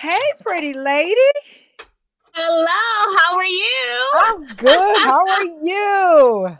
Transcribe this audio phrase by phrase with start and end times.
[0.00, 1.16] Hey, pretty lady.
[2.32, 4.08] Hello, how are you?
[4.12, 5.02] I'm good.
[5.02, 6.58] How are you?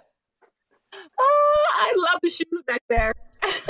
[1.21, 3.13] Oh, I love the shoes back there.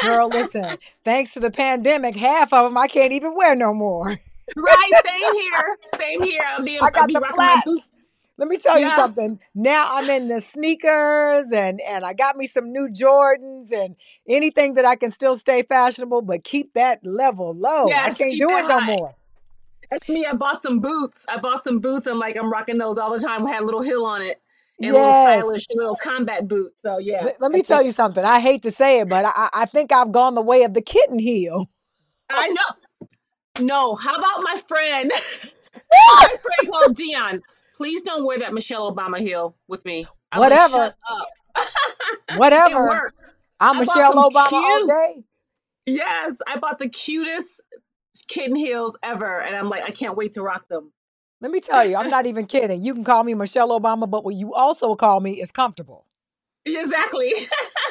[0.00, 4.18] Girl, listen, thanks to the pandemic, half of them I can't even wear no more.
[4.56, 5.76] right, same here.
[6.00, 6.40] Same here.
[6.46, 7.82] I'll be, I I'll got be the rocking my boots.
[7.82, 7.90] flats.
[8.38, 8.96] Let me tell you Yes.
[8.96, 9.40] something.
[9.54, 13.96] Now I'm in the sneakers and and I got me some new Jordans and
[14.28, 17.88] anything that I can still stay fashionable but keep that level low.
[17.88, 19.14] Yes, I can't do it it no more.
[19.90, 20.26] That's me.
[20.26, 21.24] I bought some boots.
[21.28, 22.06] I bought some boots.
[22.06, 23.44] I'm like, I'm rocking those all the time.
[23.44, 24.40] We Had a little heel on it
[24.80, 25.18] and a little Yes.
[25.18, 26.80] stylish little combat boots.
[26.82, 27.24] So yeah.
[27.24, 28.24] Let, let me tell you something.
[28.24, 30.82] I hate to say it, but I, I think I've gone the way of the
[30.82, 31.70] kitten heel.
[32.30, 33.64] I know.
[33.64, 35.10] No, how about my friend?
[35.74, 37.40] my friend called Dionne.
[37.76, 40.06] Please don't wear that Michelle Obama heel with me.
[40.32, 40.74] I'm like, Whatever.
[40.74, 41.28] Shut up.
[42.28, 43.12] it Whatever.
[43.60, 45.24] I'm I Michelle Obama all day.
[45.86, 47.62] Yes, I bought the cutest
[48.26, 50.92] kitten heels ever, and I'm like, I can't wait to rock them.
[51.40, 52.82] Let me tell you, I'm not even kidding.
[52.82, 56.06] You can call me Michelle Obama, but what you also call me is comfortable.
[56.64, 57.32] Exactly.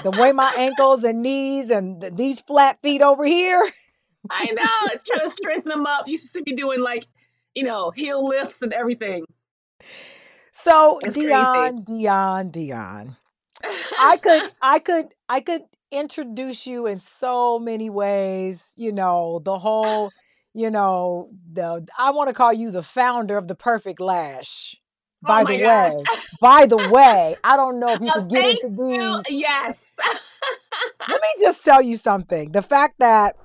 [0.04, 3.68] The way my ankles and knees and th- these flat feet over here.
[4.30, 4.94] I know.
[4.94, 6.06] It's trying to strengthen them up.
[6.06, 7.08] You used to see me doing like,
[7.56, 9.26] you know, heel lifts and everything.
[10.52, 11.32] So It's crazy.
[11.32, 13.18] Dionne, Dionne, Dionne.
[14.00, 18.72] I could, I could, I could introduce you in so many ways.
[18.76, 20.14] You know, the whole,
[20.54, 24.76] you know, the I want to call you the founder of the perfect lash.
[25.26, 25.94] Oh by oh the gosh.
[25.96, 26.08] way,
[26.42, 29.22] by the way, I don't know if you Oh, could get into you.
[29.28, 29.28] these.
[29.30, 29.94] Yes.
[31.08, 32.52] Let me just tell you something.
[32.52, 33.36] The fact that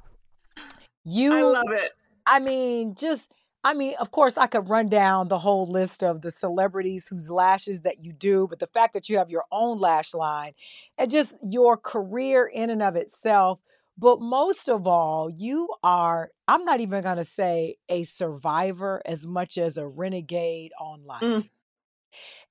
[1.04, 1.92] you I love it.
[2.26, 3.32] I mean, just
[3.64, 7.30] I mean, of course, I could run down the whole list of the celebrities whose
[7.30, 10.52] lashes that you do, but the fact that you have your own lash line
[10.98, 13.60] and just your career in and of itself.
[13.96, 19.26] But most of all, you are, I'm not even going to say a survivor as
[19.26, 21.22] much as a renegade on life.
[21.22, 21.50] Mm.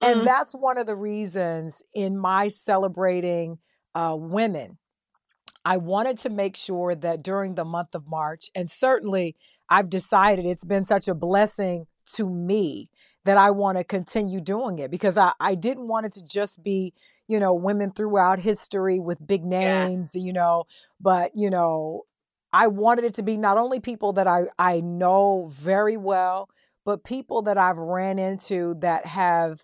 [0.01, 0.25] And Mm.
[0.25, 3.59] that's one of the reasons in my celebrating
[3.95, 4.77] uh, women,
[5.65, 9.35] I wanted to make sure that during the month of March, and certainly
[9.71, 12.89] I've decided it's been such a blessing to me
[13.23, 16.61] that I want to continue doing it because I, I didn't want it to just
[16.61, 16.93] be,
[17.29, 19.49] you know, women throughout history with big Yes.
[19.49, 20.65] names, you know,
[20.99, 22.03] but, you know,
[22.51, 26.49] I wanted it to be not only people that I, I know very well,
[26.83, 29.63] but people that I've ran into that have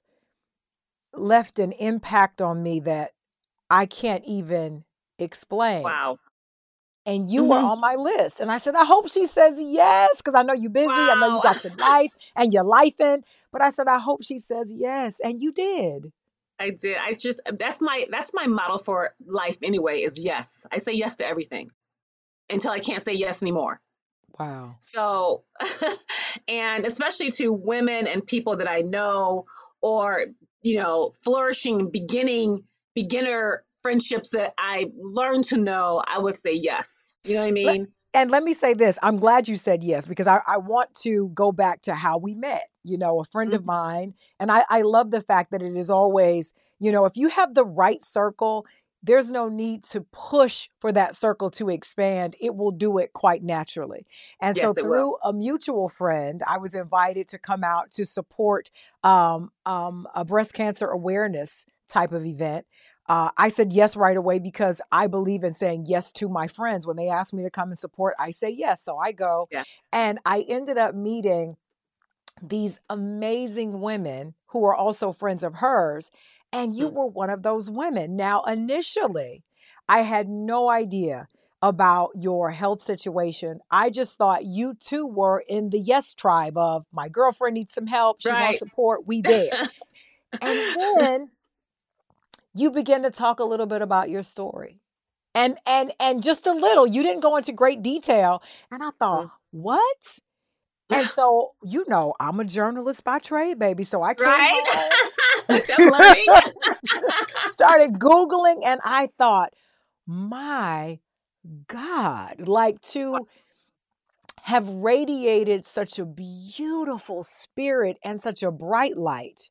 [1.14, 3.12] left an impact on me that
[3.70, 4.86] I can't even
[5.20, 5.84] explain.
[5.84, 6.20] Wow.
[7.08, 7.64] And you were Mhm.
[7.64, 8.42] on my list.
[8.42, 10.90] And I said, I hope she says yes, because I know you're busy.
[10.92, 13.24] I know you got your life and your life in.
[13.52, 15.20] But I said, I hope she says yes.
[15.24, 16.12] And you did.
[16.60, 16.98] I did.
[17.00, 20.66] I just that's my that's my model for life anyway is yes.
[20.72, 21.70] I say yes to everything
[22.50, 23.80] until I can't say yes anymore.
[24.40, 24.76] Wow.
[24.80, 25.44] So,
[26.48, 29.46] and especially to women and people that I know
[29.82, 30.26] or,
[30.62, 32.64] you know, flourishing, beginning,
[32.96, 37.14] beginner friendships that I learned to know, I would say yes.
[37.24, 37.88] You know what I mean?
[38.14, 41.30] And let me say this I'm glad you said yes because I, I want to
[41.34, 42.70] go back to how we met.
[42.84, 43.66] You know, a friend of Mhm.
[43.66, 47.28] mine, and I, I love the fact that it is always, you know, if you
[47.28, 48.66] have the right circle,
[49.04, 52.36] there's no need to push for that circle to expand.
[52.40, 54.08] It will do it quite naturally.
[54.42, 54.84] And so, Yes, will.
[54.84, 58.72] through a mutual friend, I was invited to come out to support
[59.04, 62.66] um, um, a breast cancer awareness type of event.
[63.08, 66.86] Uh, I said yes right away because I believe in saying yes to my friends.
[66.86, 68.82] When they ask me to come and support, I say yes.
[68.84, 69.48] So I go.
[69.52, 69.64] Yeah.
[69.94, 71.56] And I ended up meeting
[72.42, 76.12] these amazing women who are also friends of hers.
[76.52, 76.94] And you Mm.
[76.94, 78.16] were one of those women.
[78.16, 79.44] Now, initially,
[79.90, 81.28] I had no idea
[81.62, 83.60] about your health situation.
[83.72, 87.88] I just thought you too were in the yes tribe of my girlfriend needs some
[87.88, 88.22] help.
[88.22, 89.08] She wants support.
[89.08, 89.68] We there.
[90.42, 91.30] And then
[92.58, 94.80] you begin to talk a little bit about your story.
[95.36, 96.88] And and and just a little.
[96.88, 98.42] You didn't go into great detail.
[98.72, 99.32] And I thought, Mm.
[99.52, 100.20] what?
[100.90, 103.84] And so, you know, I'm a journalist by trade, baby.
[103.84, 105.44] So I came right?
[107.52, 109.54] started Googling, and I thought,
[110.06, 111.00] my
[111.68, 113.28] God, like to
[114.44, 119.50] have radiated such a beautiful spirit and such a bright light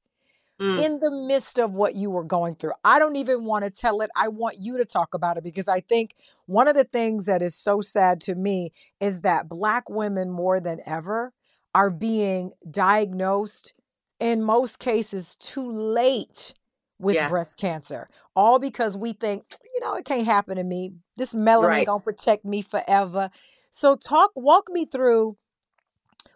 [0.61, 0.82] Mm.
[0.82, 2.73] in the midst of what you were going through.
[2.82, 4.11] I don't even want to tell it.
[4.17, 6.14] I want you to talk about it because I think
[6.47, 10.58] one of the things that is so sad to me is that Black women, more
[10.61, 11.32] than ever,
[11.75, 13.75] are being diagnosed
[14.19, 16.55] in most cases too late
[16.99, 17.29] with Yes.
[17.31, 18.09] breast cancer.
[18.35, 19.44] All because we think,
[19.75, 20.94] you know, it can't happen to me.
[21.19, 21.87] This melanin Right.
[21.87, 23.31] gonna protect me forever.
[23.70, 25.37] So talk walk me through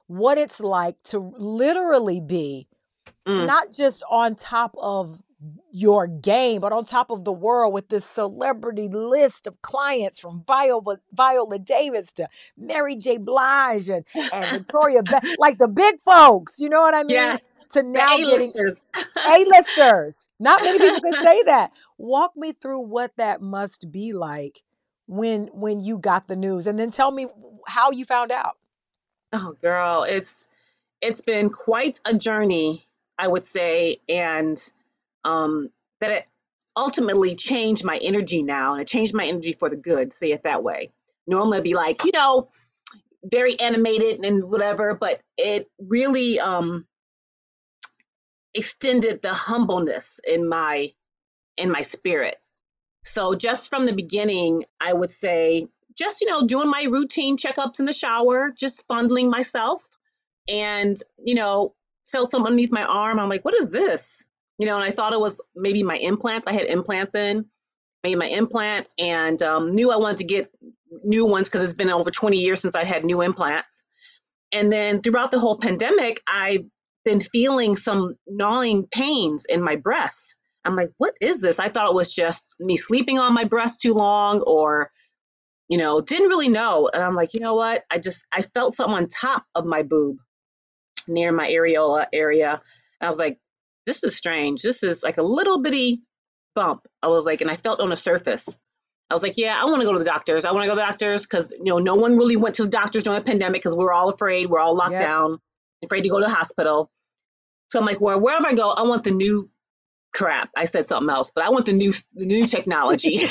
[0.06, 2.68] what it's like to literally be
[3.26, 3.46] mm.
[3.46, 5.22] not just on top of
[5.72, 10.44] your game, but on top of the world with this celebrity list of clients from
[10.46, 12.28] Viola, Viola Davis to
[12.58, 13.16] Mary J.
[13.16, 17.16] Blige and, and Victoria, Be- like the big folks, you know what I mean?
[17.16, 17.42] Yes.
[17.70, 18.86] To now A-listers.
[19.16, 20.26] A-listers.
[20.38, 21.72] Not many people can say that.
[21.96, 24.62] Walk me through what that must be like
[25.06, 27.26] when when you got the news, and then tell me
[27.66, 28.56] how you found out.
[29.32, 30.46] Oh, girl, it's
[31.00, 32.86] it's been quite a journey,
[33.20, 34.58] I would say, and
[35.24, 35.68] um,
[36.00, 36.24] that it
[36.74, 40.14] ultimately changed my energy now, and it changed my energy for the good.
[40.14, 40.90] Say it that way.
[41.26, 42.48] Normally, I'd be like, you know,
[43.22, 46.86] very animated and whatever, but it really um,
[48.54, 50.90] extended the humbleness in my
[51.58, 52.38] in my spirit.
[53.04, 57.80] So just from the beginning, I would say just you know doing my routine checkups
[57.80, 59.86] in the shower, just fondling myself,
[60.48, 61.74] and you know
[62.12, 63.18] felt something underneath my arm.
[63.18, 64.24] I'm like, what is this?
[64.60, 66.46] you know, and I thought it was maybe my implants.
[66.46, 67.46] I had implants in,
[68.04, 70.52] made my implant, and um, knew I wanted to get
[71.02, 73.82] new ones because it's been over 20 years since I had new implants.
[74.52, 76.66] And then throughout the whole pandemic, I've
[77.06, 80.34] been feeling some gnawing pains in my breasts.
[80.62, 81.58] I'm like, what is this?
[81.58, 84.90] I thought it was just me sleeping on my breast too long or,
[85.70, 86.90] you know, didn't really know.
[86.92, 87.84] And I'm like, you know what?
[87.90, 90.18] I just, I felt something on top of my boob
[91.10, 92.52] near my areola area.
[93.00, 93.38] And I was like,
[93.86, 94.62] this is strange.
[94.62, 96.02] This is like a little bitty
[96.54, 96.86] bump.
[97.02, 98.58] I was like, and I felt on the surface.
[99.08, 100.44] I was like, yeah, I want to go to the doctors.
[100.44, 102.62] I want to go to the doctors because you know no one really went to
[102.62, 104.48] the doctors during the pandemic because we are all afraid.
[104.48, 105.00] We're all locked yep.
[105.00, 105.38] down,
[105.82, 106.90] afraid to go to the hospital.
[107.70, 109.50] So I'm like, well, wherever I go, I want the new
[110.14, 110.50] crap.
[110.56, 113.20] I said something else, but I want the new the new technology.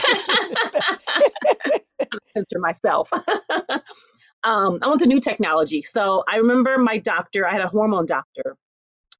[2.34, 3.12] censor myself.
[4.44, 5.81] Um, I want the new technology.
[5.81, 7.45] So I remember my doctor.
[7.45, 8.57] I had a hormone doctor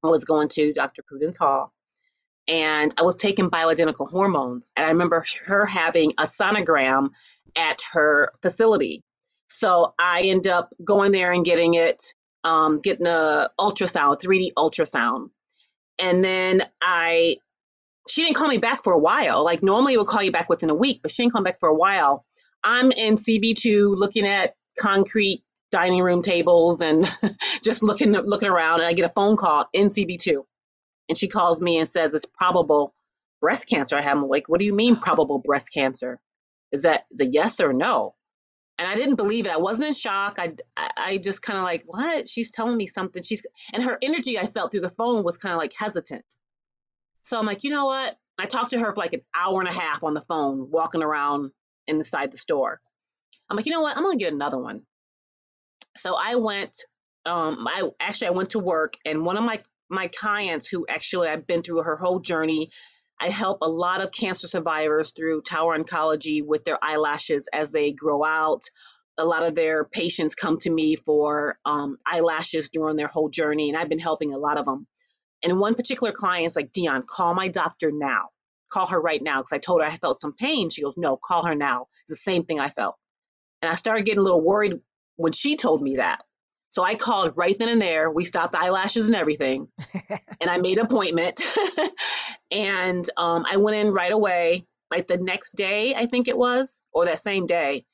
[0.04, 1.04] I was going to Dr.
[1.04, 1.74] Prudence Hall
[2.48, 4.72] and I was taking bioidentical hormones.
[4.76, 7.10] And I remember her having a sonogram
[7.56, 9.04] at her facility.
[9.48, 12.14] So I end up going there and getting it,
[12.44, 15.30] um, getting a ultrasound, 3D ultrasound.
[16.00, 17.38] And then I,
[18.08, 19.44] she didn't call me back for a while.
[19.44, 21.60] Like normally it would call you back within a week, but she didn't come back
[21.60, 22.26] for a while.
[22.64, 27.08] I'm in CB2 looking at concrete dining room tables and
[27.64, 28.80] just looking looking around.
[28.80, 30.44] And I get a phone call in CB2
[31.08, 32.94] and she calls me and says it's probable
[33.42, 33.96] breast cancer.
[33.98, 36.20] I have I'm like what do you mean probable breast cancer?
[36.72, 38.16] Is that is a yes or no?
[38.78, 39.52] And I didn't believe it.
[39.52, 40.40] I wasn't in shock.
[40.40, 42.30] I I just kind of like what?
[42.30, 43.22] She's telling me something.
[43.22, 46.26] She's and her energy I felt through the phone was kind of like hesitant.
[47.22, 48.18] So I'm like you know what?
[48.40, 51.04] I talked to her for like an hour and a half on the phone walking
[51.04, 51.52] around
[51.88, 52.80] inside the store
[53.50, 54.82] I'm like you know what I'm gonna get another one
[55.98, 56.78] so I went,
[57.26, 61.28] um, I actually I went to work and one of my my clients who actually
[61.30, 62.72] I've been through her whole journey.
[63.20, 67.92] I help a lot of cancer survivors through Tower Oncology with their eyelashes as they
[67.92, 68.64] grow out.
[69.20, 73.70] A lot of their patients come to me for um, eyelashes during their whole journey,
[73.70, 74.88] and I've been helping a lot of them.
[75.44, 78.30] And one particular client is like, Dionne, call my doctor now.
[78.72, 79.40] Call her right now.
[79.42, 80.72] Because I told her I felt some pain.
[80.72, 81.88] She goes, No, call her now.
[82.04, 82.96] It's the same thing I felt.
[83.62, 84.80] And I started getting a little worried
[85.18, 86.24] when she told me that.
[86.70, 88.10] So I called right then and there.
[88.12, 89.68] We stopped the eyelashes and everything.
[90.42, 91.42] and I made an appointment.
[92.52, 96.82] and um, I went in right away, like the next day, I think it was,
[96.94, 97.86] or that same day.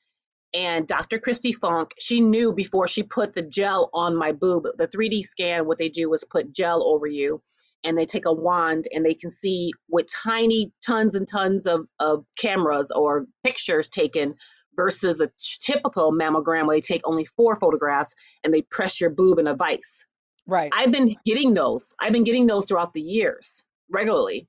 [0.54, 1.18] And Dr.
[1.18, 4.64] Kristi Funk, she knew before she put the gel on my boob.
[4.76, 7.42] The 3D scan, what they do is put gel over you
[7.84, 11.86] and they take a wand and they can see with tiny tons and tons of,
[12.00, 14.34] of cameras or pictures taken
[14.76, 15.30] versus the
[15.60, 18.14] typical mammogram where they take only four photographs
[18.44, 20.06] and they press your boob in a vise.
[20.46, 20.70] Right.
[20.74, 21.94] I've been getting those.
[21.98, 24.46] I've been getting those throughout the years regularly,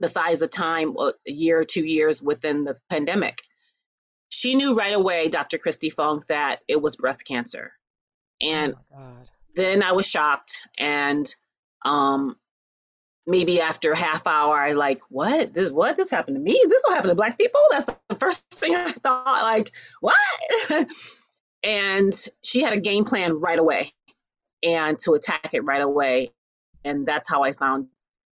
[0.00, 3.38] besides the time, a year or two years within the pandemic.
[4.30, 5.58] She knew right away, Dr.
[5.58, 7.72] Kristi Funk, that it was breast cancer.
[8.40, 10.62] And oh then I was shocked.
[10.78, 11.26] And
[11.84, 12.36] um,
[13.30, 15.54] maybe after a half hour, I like, what?
[15.54, 15.96] This what?
[15.96, 16.60] This happened to me?
[16.68, 17.60] This will happen to black people?
[17.70, 20.16] That's the first thing I thought, like, what?
[21.62, 23.94] and she had a game plan right away
[24.62, 26.32] and to attack it right away.
[26.84, 27.88] And that's how I found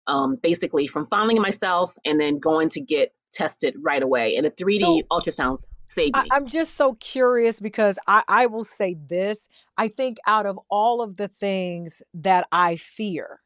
[0.08, 4.36] um, basically from finding myself and then going to get tested right away.
[4.36, 6.28] And the 3D so, ultrasounds saved me.
[6.32, 9.48] I, am just so curious because I, I will say this.
[9.78, 13.42] I think out of all of the things that I fear,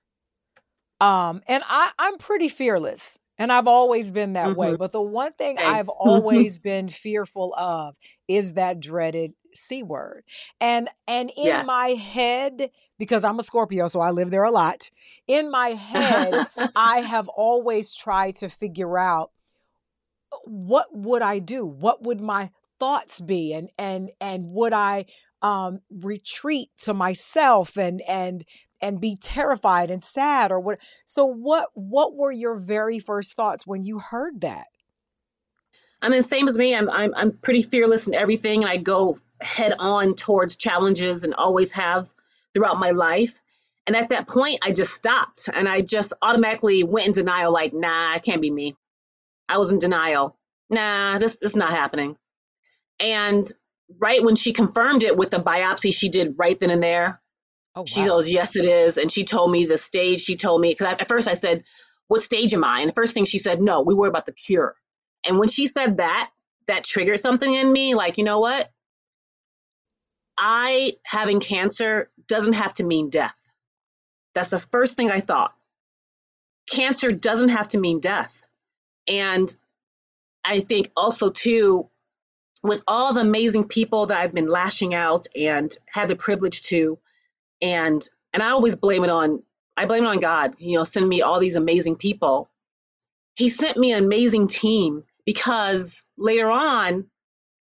[0.99, 4.55] um, and I, I'm pretty fearless And I've always been that Mm-hmm.
[4.55, 4.75] way.
[4.75, 5.63] But the one thing Same.
[5.63, 7.95] I've always been fearful of
[8.27, 10.23] is that dreaded C word.
[10.61, 11.65] And and in Yes.
[11.65, 14.89] my head, because I'm a Scorpio, so I live there a lot.
[15.27, 16.41] In my head,
[16.75, 19.31] I have always tried to figure out
[20.31, 21.65] uh, what would I do?
[21.65, 23.53] What would my thoughts be?
[23.53, 25.05] And and and would I
[25.41, 28.43] um retreat to myself and and
[28.85, 30.77] and be terrified and sad or what
[31.07, 34.67] so what what were your very first thoughts when you heard that?
[36.01, 36.75] I mean, same as me.
[36.75, 41.33] I'm, I'm I'm pretty fearless in everything, and I go head on towards challenges, and
[41.33, 42.13] always have
[42.53, 43.39] throughout my life.
[43.87, 47.51] And at that point, I just stopped, and I just automatically went in denial.
[47.51, 48.75] Like, nah, it can't be me.
[49.49, 50.37] I was in denial.
[50.69, 52.17] Nah, this this is not happening.
[52.99, 53.43] And
[53.99, 57.19] right when she confirmed it with the biopsy she did right then and there,
[57.75, 58.07] Oh she wow.
[58.07, 58.97] goes, Yes, it is.
[58.97, 60.21] And she told me the stage.
[60.21, 61.63] She told me, because at first I said,
[62.07, 62.79] What stage am I?
[62.79, 64.75] And the first thing she said, No, we worry about the cure.
[65.25, 66.29] And when she said that,
[66.67, 68.71] that triggered something in me like, you know what?
[70.37, 73.35] I having cancer doesn't have to mean death.
[74.33, 75.53] That's the first thing I thought.
[76.69, 78.45] Cancer doesn't have to mean death.
[79.07, 79.53] And
[80.43, 81.89] I think also, too,
[82.63, 86.99] with all the amazing people that I've been lashing out and had the privilege to,
[87.61, 89.43] and and I always blame it on
[89.77, 90.55] I blame it on God.
[90.57, 92.49] You know, send me all these amazing people.
[93.35, 97.05] He sent me an amazing team because later on,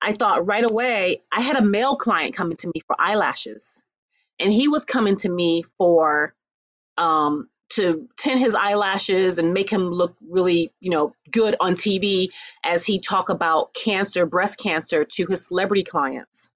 [0.02, 3.82] I thought right away I had a male client coming to me for eyelashes,
[4.38, 6.34] and he was coming to me for
[6.98, 12.28] um, to tint his eyelashes and make him look really, you know, good on TV
[12.64, 16.50] as he talk about cancer, breast cancer, to his celebrity clients.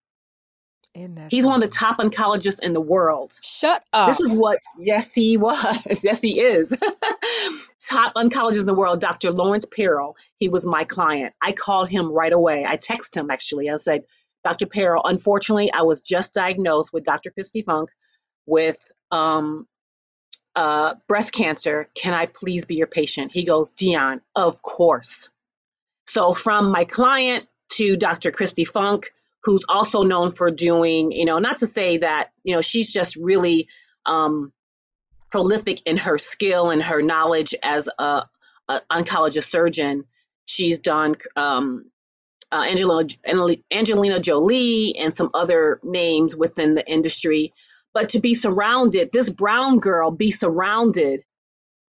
[1.30, 3.38] He's one of the top oncologists in the world.
[3.42, 4.08] Shut up.
[4.08, 5.78] This is what, yes, he was.
[6.02, 6.70] Yes, he is.
[7.88, 9.30] Top oncologist in the world, Dr.
[9.30, 10.14] Lawrence Perrell.
[10.38, 11.34] He was my client.
[11.40, 12.64] I called him right away.
[12.64, 13.70] I texted him actually.
[13.70, 14.02] I said,
[14.42, 14.66] Dr.
[14.66, 17.30] Perrell, unfortunately, I was just diagnosed with Dr.
[17.30, 17.90] Kristi Funk
[18.46, 18.78] with
[19.10, 19.66] um,
[20.56, 21.88] uh, breast cancer.
[21.94, 23.32] Can I please be your patient?
[23.32, 25.28] He goes, Dionne, of course.
[26.06, 28.30] So from my client to Dr.
[28.30, 32.60] Kristi Funk, who's also known for doing, you know, not to say that, you know,
[32.60, 33.68] she's just really
[34.06, 34.52] um,
[35.30, 38.24] prolific in her skill and her knowledge as a,
[38.68, 40.04] a oncologist surgeon.
[40.46, 41.90] She's done um,
[42.52, 43.04] uh, Angela,
[43.70, 47.52] Angelina Jolie and some other names within the industry.
[47.94, 51.22] But to be surrounded, this brown girl be surrounded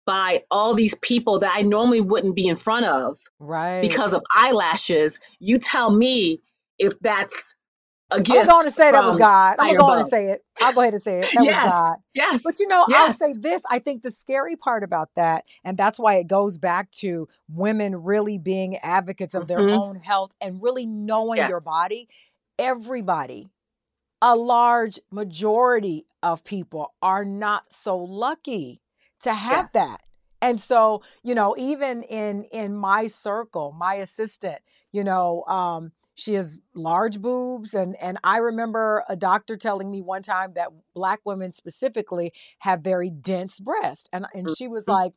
[0.07, 3.81] by all these people that I normally wouldn't be in front of Right.
[3.81, 6.41] because of eyelashes, you tell me
[6.81, 7.55] if that's
[8.11, 8.41] a gift.
[8.41, 9.57] I'm going to say that was God.
[9.61, 10.45] I'm going to say it.
[10.61, 11.31] I'll go ahead and say it.
[11.35, 11.99] That was Yes, God.
[12.15, 13.63] yes, But you know, I'll say this.
[13.71, 18.03] I think the scary part about that, and that's why it goes back to women
[18.03, 22.09] really being advocates of their hmm own health and really knowing Yes, your body.
[22.59, 23.53] Everybody,
[24.23, 28.83] a large majority of people are not so lucky
[29.21, 30.03] to have yes, that.
[30.43, 34.61] And so, you know, even in in my circle, my assistant,
[34.93, 40.03] you know, um, she has large boobs and and I remember a doctor telling me
[40.03, 44.09] one time that black women specifically have very dense breasts.
[44.13, 45.13] And and she was mhm, like,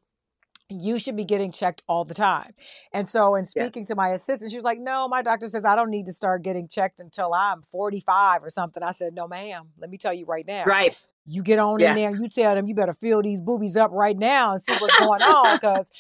[0.74, 2.54] you should be getting checked all the time.
[2.92, 5.66] And so, in yes, speaking to my assistant, she was like, No, my doctor says
[5.66, 8.84] I don't need to start getting checked until I'm 45 or something.
[8.84, 9.70] I said, No, ma'am.
[9.80, 10.66] Let me tell you right now.
[10.66, 13.78] right, You get on in there and you tell them you better fill these boobies
[13.78, 15.92] up right now and see what's going on because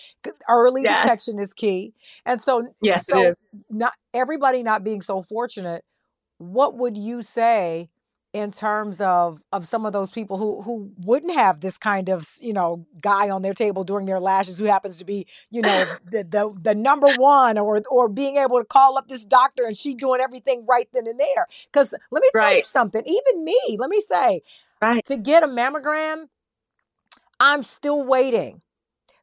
[0.49, 1.93] early yes, detection is key.
[2.25, 3.35] And so, yes, so is.
[3.69, 5.83] not everybody not being so fortunate,
[6.37, 7.89] what would you say
[8.33, 12.27] in terms of of some of those people who who wouldn't have this kind of
[12.41, 15.85] you know guy on their table doing their lashes who happens to be you know
[16.11, 19.77] the the, the number one or or being able to call up this doctor and
[19.77, 21.47] she doing everything right then and there.
[21.71, 24.41] Because let me tell you something even me let me say
[24.81, 26.27] right, to get a mammogram
[27.39, 28.61] i'm still waiting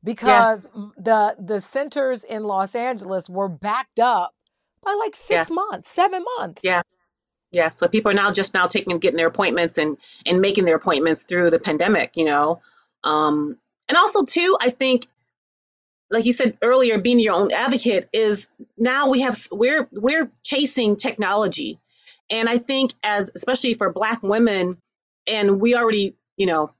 [0.05, 4.35] because yes, the the centers in los angeles were backed up
[4.83, 6.61] by like six yes, months seven months.
[6.65, 6.83] Yeah,
[7.53, 7.69] yeah.
[7.71, 10.77] So people are now just now taking and getting their appointments and and making their
[10.77, 12.61] appointments through the pandemic, you know.
[13.05, 15.07] Um, and also too, I think
[16.11, 20.97] like you said earlier, being your own advocate is now we have we're we're chasing
[20.97, 21.79] technology,
[22.29, 24.75] and I think as especially for Black women,
[25.27, 26.73] and we already you know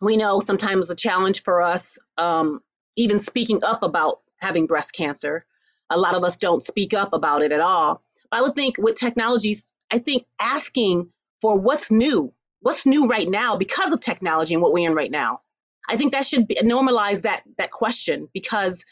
[0.00, 2.60] we know sometimes the challenge for us um,
[2.96, 5.44] even speaking up about having breast cancer.
[5.90, 8.02] A lot of us don't speak up about it at all.
[8.34, 11.10] I would think with technologies, I think asking
[11.40, 15.10] for what's new, what's new right now because of technology and what we're in right
[15.10, 15.40] now.
[15.88, 18.84] I think that should be normalize that that question because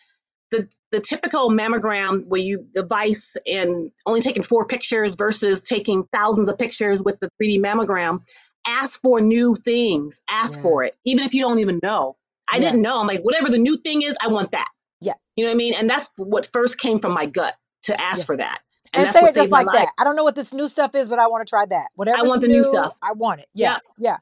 [0.53, 6.49] the the typical mammogram where you device and only taking four pictures versus taking thousands
[6.49, 8.21] of pictures with the 3D mammogram
[8.67, 10.63] ask for new things ask yes.
[10.63, 12.17] for it even if you don't even know
[12.53, 12.67] i yeah.
[12.67, 14.69] didn't know i'm like whatever the new thing is i want that
[15.01, 18.01] yeah you know what i mean and that's what first came from my gut to
[18.01, 18.25] ask yeah.
[18.25, 18.61] for that
[18.93, 21.09] and, and say it just like that i don't know what this new stuff is
[21.09, 23.41] but i want to try that whatever i want the new, new stuff i want
[23.41, 24.17] it yeah yeah, yeah.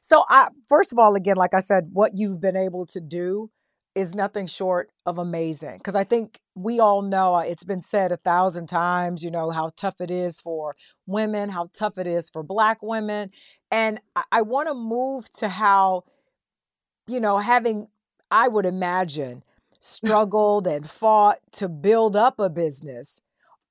[0.00, 3.50] so i first of all again like i said what you've been able to do
[3.98, 5.76] is nothing short of amazing.
[5.78, 9.50] Because I think we all know uh, it's been said a thousand times, you know,
[9.50, 13.30] how tough it is for women, how tough it is for Black women.
[13.72, 16.04] And I, I want to move to how,
[17.08, 17.88] you know, having,
[18.30, 19.42] I would imagine,
[19.80, 23.20] struggled and fought to build up a business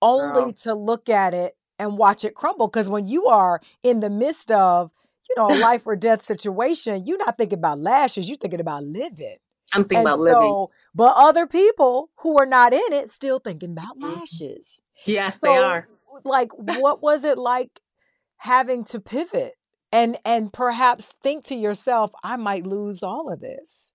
[0.02, 2.68] only to look at it and watch it crumble.
[2.68, 4.92] Because when you are in the midst of,
[5.30, 8.84] you know, a life or death situation, you're not thinking about lashes, you're thinking about
[8.84, 9.38] living.
[9.74, 10.66] I'm thinking and about so, living.
[10.96, 14.20] But other people who are not in it still thinking about mm-hmm.
[14.20, 14.82] lashes.
[15.06, 15.88] Yes, so, they are.
[16.24, 17.82] Like, what was it like
[18.38, 19.54] having to pivot
[19.92, 23.94] and and perhaps think to yourself, I might lose all of this?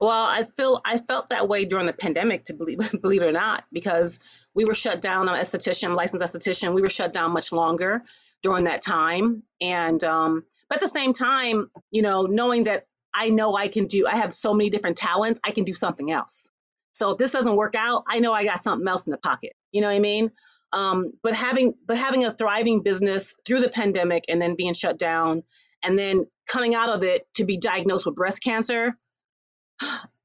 [0.00, 3.32] Well, I feel I felt that way during the pandemic, to believe believe it or
[3.32, 4.18] not, because
[4.54, 5.28] we were shut down.
[5.28, 6.74] I'm an esthetician, licensed esthetician.
[6.74, 8.02] We were shut down much longer
[8.42, 13.30] during that time, and um, but at the same time, you know, knowing that I
[13.30, 16.50] know I can do, I have so many different talents, I can do something else.
[16.92, 19.52] So if this doesn't work out, I know I got something else in the pocket.
[19.72, 20.30] You know what I mean?
[20.72, 24.98] Um, but having but having a thriving business through the pandemic and then being shut
[24.98, 25.44] down
[25.84, 28.96] and then coming out of it to be diagnosed with breast cancer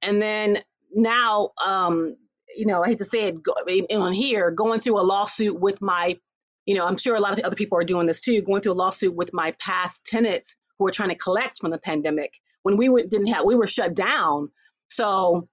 [0.02, 0.58] and then
[0.94, 2.16] now um,
[2.56, 6.18] you know i hate to say it on here going through a lawsuit with my
[6.66, 8.72] you know i'm sure a lot of other people are doing this too going through
[8.72, 12.78] a lawsuit with my past tenants who are trying to collect from the pandemic when
[12.78, 14.50] we were, didn't have we were shut down.
[14.88, 15.48] So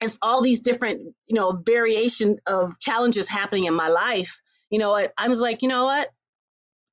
[0.00, 4.40] it's all these different you know variation of challenges happening in my life.
[4.70, 6.10] You know I, I was like you know what?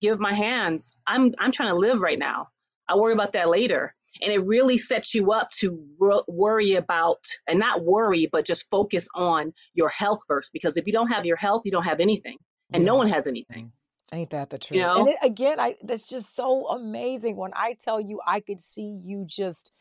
[0.01, 0.97] Give my hands.
[1.05, 2.47] I'm i'm trying to live right now.
[2.87, 5.79] I'll worry about that later and it really sets you up to
[6.27, 10.93] worry about and not worry but just focus on your health first because if you
[10.93, 12.37] don't have your health you don't have anything
[12.73, 12.87] and yeah.
[12.87, 13.69] no one has anything mm-hmm.
[14.13, 14.77] Ain't that the truth?
[14.77, 14.99] You know?
[14.99, 19.01] And it, again, I that's just so amazing when I tell you I could see
[19.03, 19.71] you just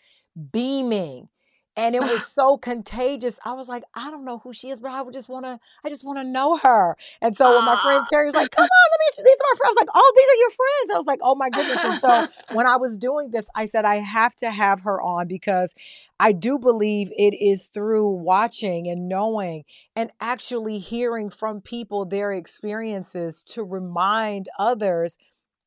[0.51, 1.29] beaming
[1.77, 3.39] and it was so contagious.
[3.45, 5.59] I was like, I don't know who she is, but I would just want to,
[5.85, 6.97] I just want to know her.
[7.21, 8.09] And so when my friend ah.
[8.09, 10.29] Terry was like, "Come on, let me introduce my friends," I was like, "Oh, these
[10.29, 13.31] are your friends." I was like, "Oh my goodness!" And so when I was doing
[13.31, 15.75] this, I said I have to have her on because
[16.21, 19.65] I do believe it is through watching and knowing
[19.97, 25.19] and actually hearing from people their experiences to remind others,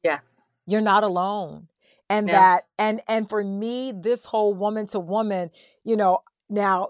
[0.04, 1.68] yes, you're not alone
[2.10, 2.34] and yeah.
[2.34, 5.50] that and and for me this whole woman to woman
[5.88, 6.20] you know
[6.50, 6.90] now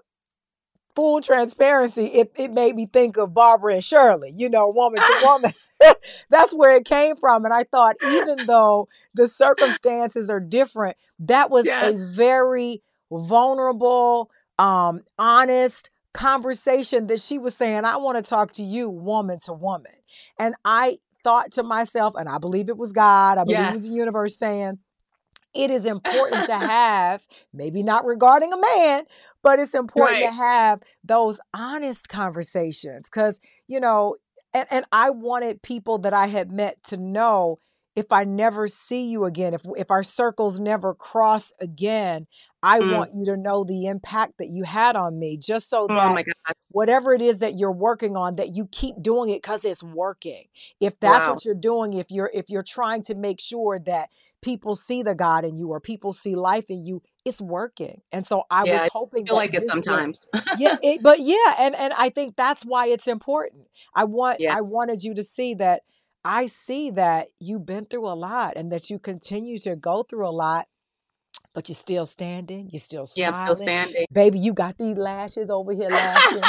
[0.95, 5.19] full transparency it, it made me think of barbara and shirley you know woman to
[5.23, 5.51] woman
[6.29, 11.51] that's where it came from and i thought even though the circumstances are different that
[11.51, 11.93] was yes.
[11.93, 12.81] a very
[13.12, 19.38] vulnerable um honest conversation that she was saying i want to talk to you woman
[19.39, 19.93] to woman
[20.39, 23.69] and i thought to myself and i believe it was god i believe yes.
[23.69, 24.79] it was the universe saying
[25.58, 29.06] it is important to have, maybe not regarding a man,
[29.41, 30.30] but it's important right.
[30.30, 33.10] to have those honest conversations.
[33.10, 34.17] Because, you know,
[34.54, 37.60] and, and I wanted people that I had met to know
[37.97, 42.27] if I never see you again, if if our circles never cross again,
[42.62, 42.95] I mm.
[42.95, 46.25] want you to know the impact that you had on me, just so oh that
[46.69, 50.43] whatever it is that you're working on, that you keep doing it because it's working.
[50.79, 51.33] If that's wow.
[51.33, 54.10] what you're doing, if you're if you're trying to make sure that
[54.43, 58.01] people see the God in you or people see life in you, it's working.
[58.12, 60.27] And so I yeah, was hoping I feel like it sometimes.
[60.60, 63.63] yeah, it, but yeah, and and I think that's why it's important.
[63.95, 64.55] I want yeah.
[64.55, 65.81] I wanted you to see that
[66.23, 70.27] I see that you've been through a lot and that you continue to go through
[70.27, 70.67] a lot.
[71.53, 72.69] But you're still standing.
[72.71, 73.34] You're still smiling.
[73.34, 74.06] Yeah, I'm still standing.
[74.12, 76.38] Baby, you got these lashes over here laughing.
[76.38, 76.43] and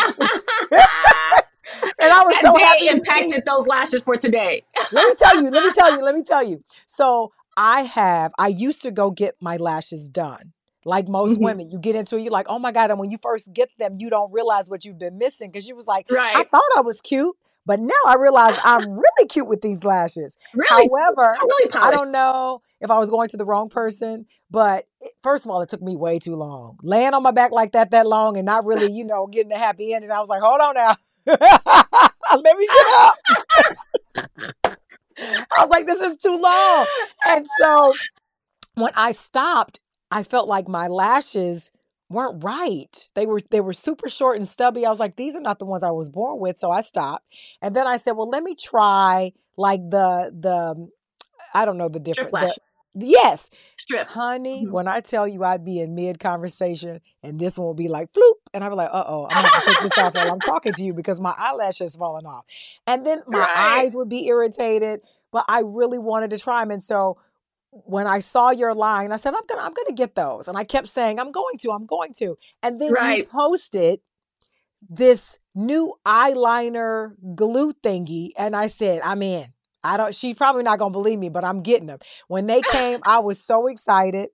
[2.13, 4.65] I was that so happy impacted those lashes for today.
[4.93, 5.51] let me tell you.
[5.51, 6.05] Let me tell you.
[6.05, 6.63] Let me tell you.
[6.87, 10.53] So I have, I used to go get my lashes done.
[10.85, 11.45] Like most mm-hmm.
[11.45, 12.91] women, you get into it, you're like, oh my God.
[12.91, 15.75] And when you first get them, you don't realize what you've been missing because you
[15.75, 16.37] was like, right.
[16.37, 17.35] I thought I was cute.
[17.69, 20.35] But now I realize I'm really cute with these lashes.
[20.55, 20.89] Really?
[20.91, 25.13] However, really I don't know if I was going to the wrong person, but it,
[25.23, 26.79] first of all, it took me way too long.
[26.83, 29.59] Laying on my back like that that long and not really, you know, getting a
[29.59, 30.11] happy ending.
[30.11, 30.97] I was like, hold on now.
[31.27, 33.15] Let me get up.
[35.19, 36.87] I was like, this is too long.
[37.27, 37.93] And so
[38.77, 39.79] when I stopped,
[40.11, 41.71] I felt like my lashes
[42.11, 43.09] weren't right.
[43.15, 44.87] They were they were super short and stubby.
[44.87, 46.59] I was like, these are not the ones I was born with.
[46.59, 47.27] So I stopped.
[47.63, 50.89] And then I said, well, let me try like the the
[51.55, 52.31] I don't know the different.
[52.35, 52.53] Strip.
[52.95, 54.07] The, yes, Strip.
[54.09, 54.65] honey.
[54.67, 54.71] Mhm.
[54.71, 58.13] When I tell you I'd be in mid conversation and this one will be like
[58.13, 60.73] floop, and I'd be like, uh oh, I'm gonna take this off while I'm talking
[60.73, 62.45] to you because my eyelash has fallen off,
[62.87, 63.81] and then my Right.
[63.83, 65.01] eyes would be irritated.
[65.31, 67.19] But I really wanted to try them, and so
[67.85, 70.49] when I saw your line, I said, I'm gonna I'm gonna get those.
[70.49, 72.37] And I kept saying, I'm going to, I'm going to.
[72.63, 74.01] And then you posted
[74.89, 78.31] this new eyeliner glue thingy.
[78.37, 79.47] And I said, I'm in.
[79.85, 81.99] I don't she's probably not gonna believe me, but I'm getting them.
[82.27, 84.31] When they came, I was so excited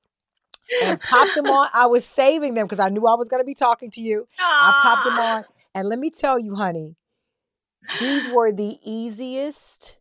[0.82, 1.68] and popped them on.
[1.72, 4.26] I was saving them because I knew I was gonna be talking to you.
[4.38, 5.44] I popped them on.
[5.74, 6.96] And let me tell you, honey,
[8.00, 9.98] these were the easiest.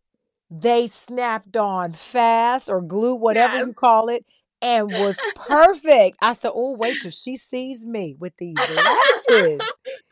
[0.56, 3.68] They snapped on fast or glue, whatever Yes.
[3.68, 4.24] you call it,
[4.62, 6.18] and was perfect.
[6.22, 9.62] I said, Oh, wait till she sees me with these lashes.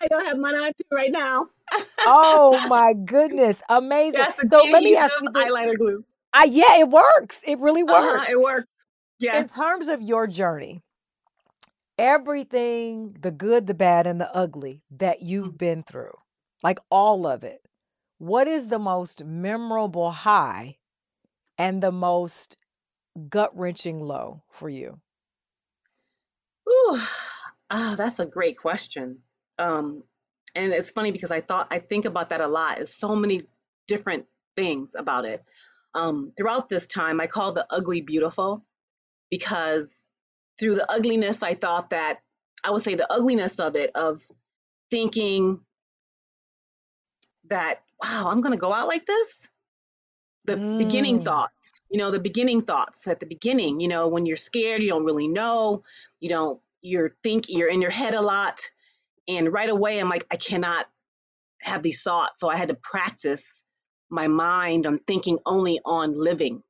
[0.01, 1.47] I don't have mine on too right now.
[2.05, 3.61] Oh my goodness.
[3.69, 4.25] Amazing.
[4.47, 5.43] So let me ask you this.
[5.43, 6.03] eyeliner glue.
[6.33, 7.41] I, yeah, it works.
[7.45, 8.31] It really Uh-huh, works.
[8.31, 8.67] it works.
[9.19, 9.55] Yes.
[9.55, 10.81] In terms of your journey,
[11.99, 16.13] everything, the good, the bad, and the ugly that you've been through,
[16.63, 17.61] like all of it,
[18.21, 20.77] what is the most memorable high
[21.57, 22.55] and the most
[23.29, 24.99] gut wrenching low for you?
[26.69, 26.99] Ooh,
[27.71, 29.17] ah, that's a great question.
[29.57, 30.03] Um,
[30.53, 32.77] and it's funny because I thought I think about that a lot.
[32.77, 33.41] There's so many
[33.87, 35.43] different things about it.
[35.95, 38.63] Um, throughout this time, I call the ugly beautiful
[39.31, 40.05] because
[40.59, 42.19] through the ugliness, I thought that
[42.63, 44.21] I would say the ugliness of it, of
[44.91, 45.61] thinking
[47.49, 49.47] that, wow, I'm going to go out like this.
[50.45, 51.25] The beginning Mm.
[51.25, 54.89] thoughts, you know, the beginning thoughts at the beginning, you know, when you're scared, you
[54.89, 55.83] don't really know,
[56.19, 58.61] you don't, you're think you're in your head a lot.
[59.27, 60.87] And right away, I'm like, I cannot
[61.61, 62.39] have these thoughts.
[62.39, 63.63] So I had to practice
[64.09, 66.63] my mind on thinking only on living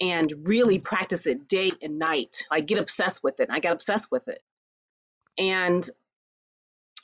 [0.00, 2.44] and really practice it day and night.
[2.50, 3.48] I get obsessed with it.
[3.50, 4.42] I got obsessed with it.
[5.38, 5.88] And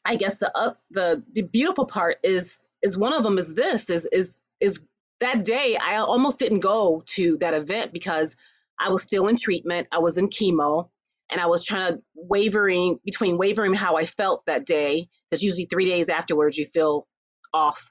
[0.05, 3.91] I guess the uh, the the beautiful part is is one of them is this
[3.91, 4.81] is is is
[5.21, 8.37] that day I almost didn't go to that event because
[8.79, 9.89] I was still in treatment.
[9.93, 10.89] I was in chemo
[11.31, 15.67] and I was trying to wavering between wavering how I felt that day because usually
[15.67, 17.07] 3 days afterwards you feel
[17.55, 17.91] off.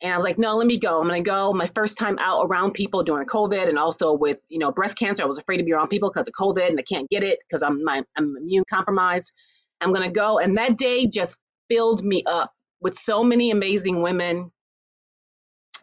[0.00, 1.00] And I was like, no, let me go.
[1.00, 1.52] I'm going to go.
[1.52, 5.24] My first time out around people during COVID and also with, you know, breast cancer.
[5.24, 7.40] I was afraid to be around people because of COVID and I can't get it
[7.40, 9.32] because I'm my, I'm immune compromised.
[9.80, 10.38] I'm going to go.
[10.38, 11.36] And that day just
[11.68, 14.50] filled me up with so many amazing women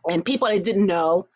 [0.07, 1.27] and people I didn't know.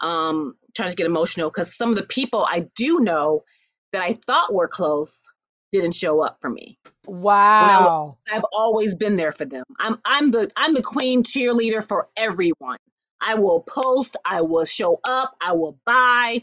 [0.00, 3.44] Um, trying to get emotional because some of the people I do know
[3.92, 5.28] that I thought were close
[5.72, 6.78] didn't show up for me.
[7.06, 8.18] Wow.
[8.30, 9.64] I've always been there for them.
[9.78, 12.78] I'm I'm the I'm the queen cheerleader for everyone.
[13.20, 16.42] I will post, I will show up, I will buy,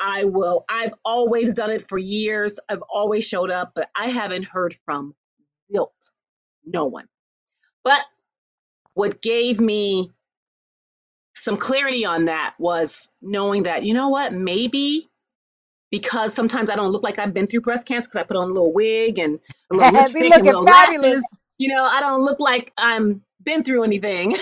[0.00, 2.58] I will I've always done it for years.
[2.68, 5.14] I've always showed up, but I haven't heard from
[5.72, 6.10] zilch,
[6.64, 7.06] no one.
[7.82, 8.00] But
[8.94, 10.10] what gave me
[11.34, 15.10] some clarity on that was knowing that, you know what, maybe
[15.90, 18.50] because sometimes I don't look like I've been through breast cancer because I put on
[18.50, 19.38] a little wig and
[19.70, 21.04] a little lipstick and little fabulous.
[21.04, 21.28] lashes.
[21.58, 24.34] You know, I don't look like I'm been through anything.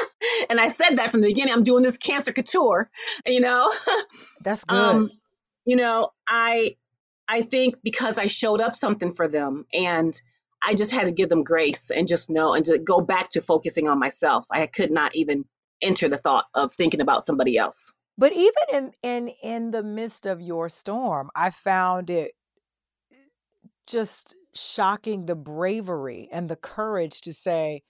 [0.50, 1.52] and I said that from the beginning.
[1.52, 2.90] I'm doing this cancer couture,
[3.26, 3.72] you know.
[4.44, 4.78] That's good.
[4.78, 5.10] um,
[5.64, 6.76] you know, I
[7.26, 10.20] I think because I showed up something for them and
[10.62, 13.40] I just had to give them grace and just know and to go back to
[13.40, 14.46] focusing on myself.
[14.50, 15.44] I could not even
[15.82, 17.92] enter the thought of thinking about somebody else.
[18.18, 22.32] But even in in in the midst of your storm, I found it
[23.86, 27.82] just shocking the bravery and the courage to say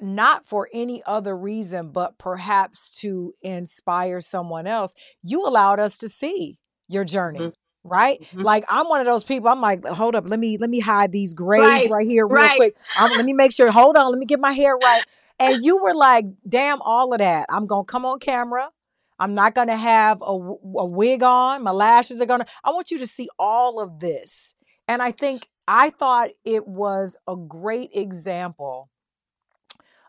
[0.00, 4.94] not for any other reason but perhaps to inspire someone else.
[5.22, 6.58] You allowed us to see
[6.88, 7.40] your journey.
[7.40, 7.52] Mhm.
[7.88, 8.20] Right?
[8.34, 8.44] Mhm.
[8.44, 9.48] Like I'm one of those people.
[9.48, 12.42] I'm like, hold up, let me let me hide these grays Right, right, here real
[12.42, 12.56] right.
[12.56, 12.76] quick.
[12.96, 13.70] Um, let me make sure.
[13.70, 15.02] Hold on, let me get my hair right.
[15.38, 17.46] And you were like, damn, all of that.
[17.50, 18.70] I'm gonna come on camera.
[19.18, 21.62] I'm not going to have a, a wig on.
[21.62, 24.54] My lashes are going to, I want you to see all of this.
[24.88, 28.90] And I think I thought it was a great example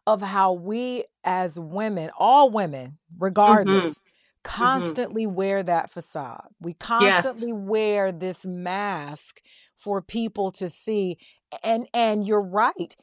[0.05, 3.99] of how we as women, all women, regardless,
[4.47, 6.47] constantly wear that facade.
[6.59, 9.41] We constantly wear this mask
[9.75, 11.17] for people to see.
[11.63, 12.95] And and you're right.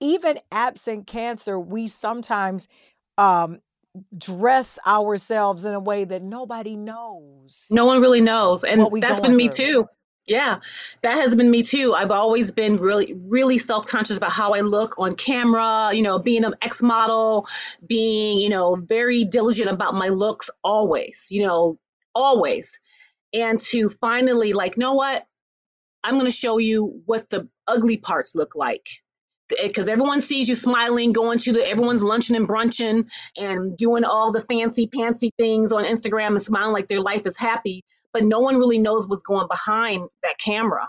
[0.00, 2.68] Even absent cancer, we sometimes
[3.16, 3.58] um
[4.16, 7.66] dress ourselves in a way that nobody knows.
[7.70, 8.64] No one really knows.
[8.64, 9.66] And that's been me through.
[9.66, 9.86] too.
[10.28, 10.60] Yeah,
[11.00, 11.94] that has been me too.
[11.94, 16.18] I've always been really, really self conscious about how I look on camera, you know,
[16.18, 17.46] being an ex model,
[17.86, 21.78] being, you know, very diligent about my looks always, you know,
[22.14, 22.78] always.
[23.32, 25.26] And to finally, like, know what?
[26.04, 28.86] I'm going to show you what the ugly parts look like.
[29.62, 33.06] Because eh, everyone sees you smiling, going to the everyone's lunching and brunching
[33.38, 37.38] and doing all the fancy pantsy things on Instagram and smiling like their life is
[37.38, 37.82] happy
[38.18, 40.88] but no one really knows what's going behind that camera.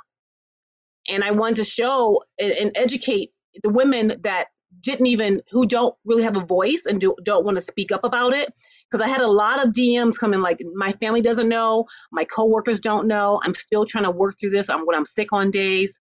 [1.08, 4.48] And I wanted to show and, educate the women that
[4.82, 8.04] didn't even who don't really have a voice and do, don't want to speak up
[8.04, 8.54] about it
[8.89, 12.80] because i had a lot of dms coming like my family doesn't know my coworkers
[12.80, 16.00] don't know i'm still trying to work through this i'm when i'm sick on days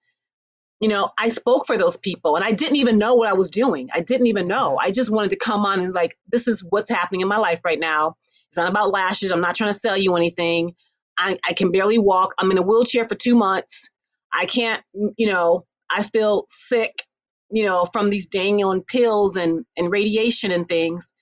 [0.81, 3.49] you know i spoke for those people and i didn't even know what i was
[3.49, 6.61] doing i didn't even know i just wanted to come on and like this is
[6.69, 8.17] what's happening in my life right now
[8.49, 10.75] it's not about lashes i'm not trying to sell you anything
[11.17, 12.33] I, I can barely walk.
[12.37, 13.89] I'm in a wheelchair for two months.
[14.31, 17.03] I can't, you know, I feel sick,
[17.49, 21.13] you know, from these dangling pills and, and radiation and things.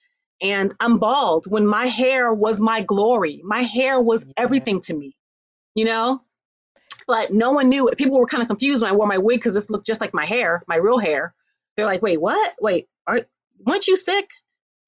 [0.42, 3.42] And I'm bald when my hair was my glory.
[3.44, 5.16] My hair was everything to me,
[5.76, 6.22] you know?
[7.08, 7.90] But no one knew.
[7.98, 10.14] People were kind of confused when I wore my wig because this looked just like
[10.14, 11.34] my hair, my real hair.
[11.78, 12.56] They're like, wait, what?
[12.60, 13.28] Wait, aren't,
[13.66, 14.30] weren't you sick?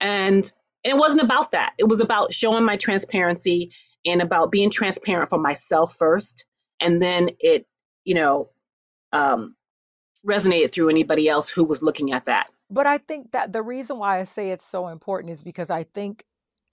[0.02, 0.52] And,
[0.84, 1.74] and it wasn't about that.
[1.78, 3.72] It was about showing my transparency
[4.08, 6.46] and about being transparent for myself first
[6.82, 7.68] and then it
[8.04, 8.50] you know
[9.14, 9.56] um,
[10.28, 14.00] resonated through anybody else who was looking at that but i think that the reason
[14.00, 16.24] why i say it's so important is because i think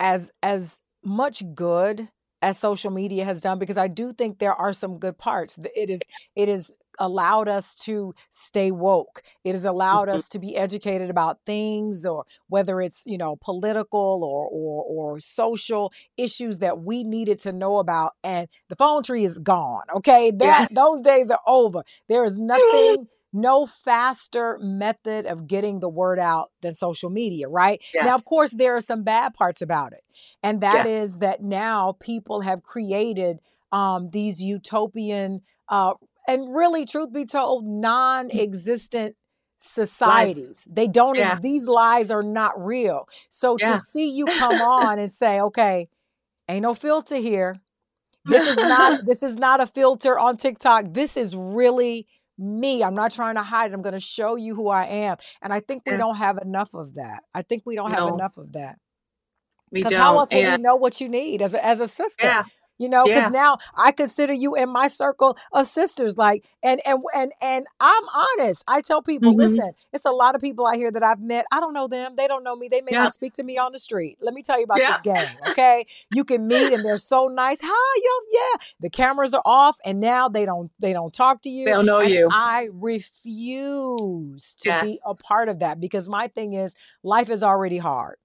[0.00, 2.08] as as much good
[2.44, 5.58] as social media has done because I do think there are some good parts.
[5.74, 6.02] It is
[6.36, 9.22] it is allowed us to stay woke.
[9.44, 10.16] It has allowed mm-hmm.
[10.16, 15.20] us to be educated about things or whether it's, you know, political or or or
[15.20, 19.84] social issues that we needed to know about and the phone tree is gone.
[19.96, 20.30] Okay?
[20.30, 20.66] That yeah.
[20.70, 21.82] those days are over.
[22.08, 27.82] There is nothing no faster method of getting the word out than social media, right?
[27.92, 28.04] Yeah.
[28.04, 30.04] Now, of course, there are some bad parts about it.
[30.42, 31.02] And that yeah.
[31.02, 33.40] is that now people have created
[33.72, 35.94] um, these utopian, uh,
[36.26, 39.16] and really, truth be told, non existent
[39.60, 40.46] societies.
[40.46, 40.68] Lives.
[40.70, 41.38] They don't, yeah.
[41.40, 43.08] these lives are not real.
[43.30, 45.88] So to see you come on and say, okay,
[46.48, 47.60] ain't no filter here.
[48.24, 50.86] This is not this is not a filter on TikTok.
[50.92, 52.06] This is really
[52.38, 52.82] me.
[52.82, 53.74] I'm not trying to hide it.
[53.74, 55.18] I'm going to show you who I am.
[55.42, 55.98] And I think we yeah.
[55.98, 57.22] don't have enough of that.
[57.34, 58.06] I think we don't no.
[58.06, 58.78] have enough of that.
[59.70, 62.44] Because how else will we know what you need as a, as a sister?
[62.78, 63.28] You know because yeah.
[63.28, 68.02] now i consider you in my circle of sisters like and and and and i'm
[68.12, 69.54] honest i tell people mm-hmm.
[69.54, 72.14] listen it's a lot of people out here that i've met i don't know them
[72.16, 73.04] they don't know me they may yeah.
[73.04, 74.90] not speak to me on the street let me tell you about yeah.
[74.90, 79.34] this game okay you can meet and they're so nice hi yo yeah the cameras
[79.34, 82.28] are off and now they don't they don't talk to you they don't know you
[82.32, 84.84] i refuse to yes.
[84.84, 88.16] be a part of that because my thing is life is already hard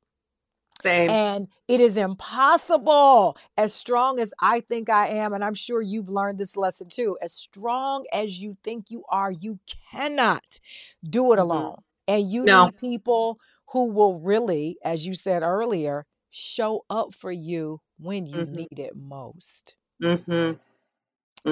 [0.83, 1.09] same.
[1.09, 6.09] And it is impossible, as strong as I think I am, and I'm sure you've
[6.09, 9.59] learned this lesson too, as strong as you think you are, you
[9.91, 10.59] cannot
[11.07, 11.51] do it mm-hmm.
[11.51, 11.77] alone.
[12.07, 12.65] And you no.
[12.65, 18.37] need people who will really, as you said earlier, show up for you when you
[18.37, 18.55] mm-hmm.
[18.55, 19.75] need it most.
[20.01, 20.57] Mm-hmm.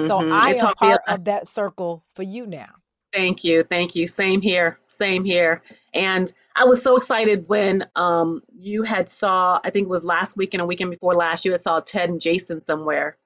[0.06, 0.32] So mm-hmm.
[0.32, 2.74] I am part of that circle for you now.
[3.12, 3.62] Thank you.
[3.62, 4.06] Thank you.
[4.06, 4.78] Same here.
[4.86, 5.62] Same here.
[5.94, 10.36] And I was so excited when um, you had saw, I think it was last
[10.36, 13.16] weekend a weekend before last, you had saw Ted and Jason somewhere.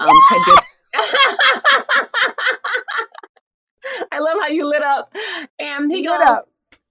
[0.00, 0.66] Um, Ted Gibbs.
[4.12, 5.14] I love how you lit up.
[5.58, 6.44] And he lit goes, up.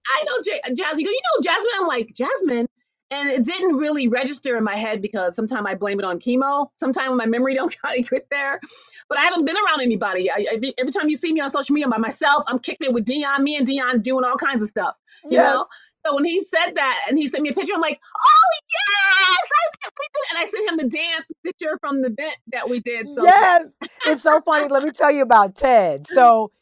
[0.06, 1.04] I know J- Jasmine.
[1.04, 1.72] Go, you know Jasmine.
[1.78, 2.68] I'm like Jasmine
[3.10, 6.68] and it didn't really register in my head because sometimes I blame it on chemo.
[6.76, 8.60] Sometimes my memory don't kind of get there.
[9.08, 10.30] But I haven't been around anybody.
[10.30, 12.92] I, every, every, time you see me on social media by myself, I'm kicking it
[12.92, 13.40] with Dionne.
[13.40, 14.96] Me and Dionne doing all kinds of stuff.
[15.24, 15.54] You yes.
[15.54, 15.66] know.
[16.06, 19.08] So when he said that and he sent me a picture, I'm like, oh yes,
[19.20, 19.90] I.
[20.30, 23.08] And I sent him the dance picture from the event that we did.
[23.08, 23.24] So.
[23.24, 23.64] Yes,
[24.06, 24.68] it's so funny.
[24.68, 26.06] Let me tell you about Ted.
[26.06, 26.52] So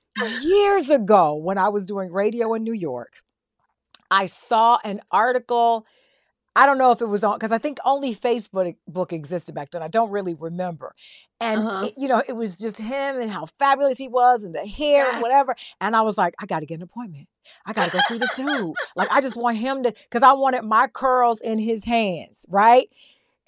[0.40, 3.12] years ago, when I was doing radio in New York,
[4.10, 5.86] I saw an article
[6.56, 9.72] I don't know if it was on because I think only Facebook book existed back
[9.72, 9.82] then.
[9.82, 10.94] I don't really remember.
[11.38, 11.86] And uh-huh.
[11.88, 15.04] it, you know, it was just him and how fabulous he was and the hair
[15.04, 15.12] yes.
[15.12, 15.54] and whatever.
[15.82, 17.28] And I was like, I got to get an appointment.
[17.66, 18.74] I got to go see this dude.
[18.96, 22.88] like I just want him to because I wanted my curls in his hands, right?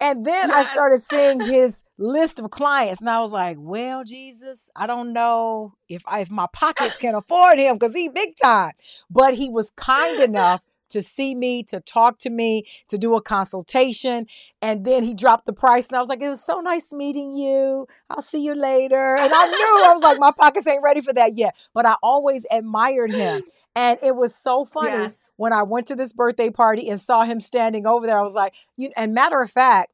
[0.01, 0.66] And then yes.
[0.68, 5.12] I started seeing his list of clients, and I was like, "Well, Jesus, I don't
[5.12, 8.73] know if I, if my pockets can afford him because he big time."
[9.11, 13.22] But he was kind enough to see me, to talk to me, to do a
[13.22, 14.27] consultation.
[14.61, 15.88] And then he dropped the price.
[15.88, 17.87] And I was like, it was so nice meeting you.
[18.11, 19.16] I'll see you later.
[19.16, 21.55] And I knew, I was like, my pockets ain't ready for that yet.
[21.74, 23.42] But I always admired him.
[23.74, 25.16] And it was so funny yes.
[25.37, 28.18] when I went to this birthday party and saw him standing over there.
[28.18, 29.92] I was like, you, and matter of fact,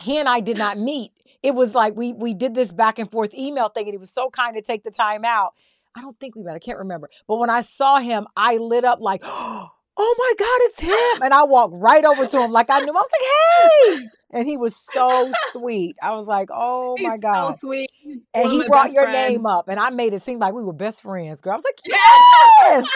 [0.00, 1.12] he and I did not meet.
[1.42, 4.12] It was like we we did this back and forth email thing, and he was
[4.12, 5.54] so kind to take the time out.
[5.94, 6.54] I don't think we met.
[6.54, 7.10] I can't remember.
[7.28, 9.70] But when I saw him, I lit up like, oh,
[10.02, 11.22] oh my God, it's him.
[11.22, 12.96] And I walked right over to him like I knew him.
[12.96, 14.08] I was like, hey.
[14.34, 15.96] And he was so sweet.
[16.02, 17.50] I was like, oh He's my God.
[17.50, 17.90] So sweet.
[17.92, 19.32] He's and he brought your friends.
[19.32, 19.68] name up.
[19.68, 21.52] And I made it seem like we were best friends, girl.
[21.52, 22.88] I was like, yes.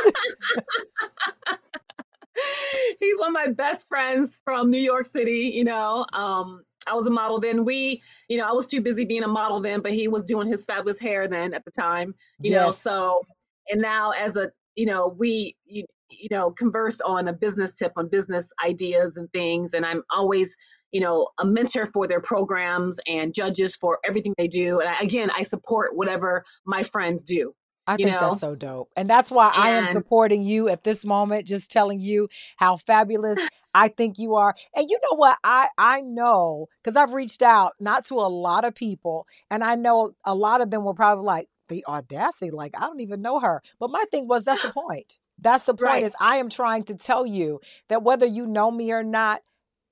[2.98, 6.04] He's one of my best friends from New York City, you know.
[6.12, 7.64] Um, I was a model then.
[7.64, 10.48] We, you know, I was too busy being a model then, but he was doing
[10.48, 12.64] his fabulous hair then at the time, you yes.
[12.64, 12.70] know.
[12.72, 13.22] So,
[13.70, 17.92] and now as a, you know, we, you, you know, conversed on a business tip
[17.96, 19.74] on business ideas and things.
[19.74, 20.56] And I'm always,
[20.92, 24.80] you know, a mentor for their programs and judges for everything they do.
[24.80, 27.54] And I, again, I support whatever my friends do.
[27.88, 28.20] I think know?
[28.20, 28.90] that's so dope.
[28.96, 32.78] And that's why and, I am supporting you at this moment, just telling you how
[32.78, 33.38] fabulous
[33.74, 34.56] I think you are.
[34.74, 35.38] And you know what?
[35.44, 39.76] I I know because I've reached out not to a lot of people, and I
[39.76, 43.40] know a lot of them were probably like, the audacity, like I don't even know
[43.40, 43.62] her.
[43.78, 45.18] But my thing was that's the point.
[45.46, 46.02] That's the point right.
[46.04, 49.42] is I am trying to tell you that whether you know me or not,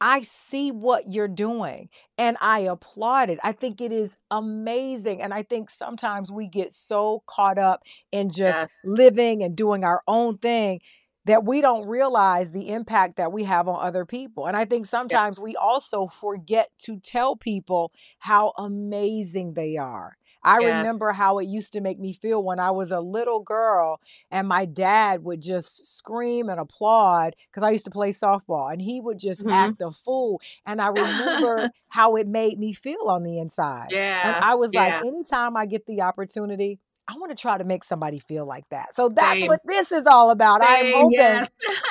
[0.00, 1.88] I see what you're doing
[2.18, 3.38] and I applaud it.
[3.42, 5.22] I think it is amazing.
[5.22, 8.68] And I think sometimes we get so caught up in just yes.
[8.84, 10.80] living and doing our own thing
[11.26, 14.46] that we don't realize the impact that we have on other people.
[14.46, 15.44] And I think sometimes yeah.
[15.44, 20.16] we also forget to tell people how amazing they are.
[20.44, 20.76] I yes.
[20.76, 24.46] remember how it used to make me feel when I was a little girl and
[24.46, 29.00] my dad would just scream and applaud because I used to play softball and he
[29.00, 29.50] would just mm-hmm.
[29.50, 30.40] act a fool.
[30.66, 33.88] And I remember how it made me feel on the inside.
[33.90, 34.36] Yeah.
[34.36, 34.98] And I was yeah.
[34.98, 38.68] like, anytime I get the opportunity, I want to try to make somebody feel like
[38.70, 38.94] that.
[38.94, 39.48] So that's Same.
[39.48, 40.62] what this is all about.
[40.62, 41.50] I'm hoping yes.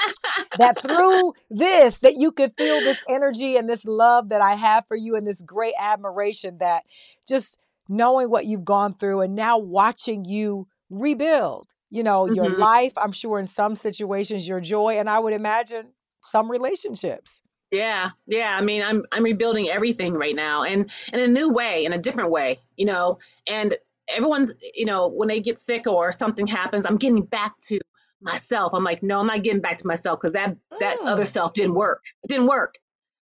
[0.58, 4.88] that through this that you could feel this energy and this love that I have
[4.88, 6.84] for you and this great admiration that
[7.28, 12.36] just knowing what you've gone through and now watching you rebuild, you know, mm-hmm.
[12.36, 15.88] your life, I'm sure in some situations your joy and I would imagine
[16.24, 17.42] some relationships.
[17.72, 18.56] Yeah, yeah.
[18.56, 21.98] I mean, I'm I'm rebuilding everything right now, and in a new way, in a
[21.98, 23.18] different way, you know.
[23.48, 23.76] And
[24.08, 27.80] everyone's, you know, when they get sick or something happens, I'm getting back to
[28.22, 28.76] myself.
[28.76, 31.08] I'm like, no, I'm not getting back to myself because that that mm.
[31.08, 32.04] other self didn't work.
[32.24, 32.76] It didn't work.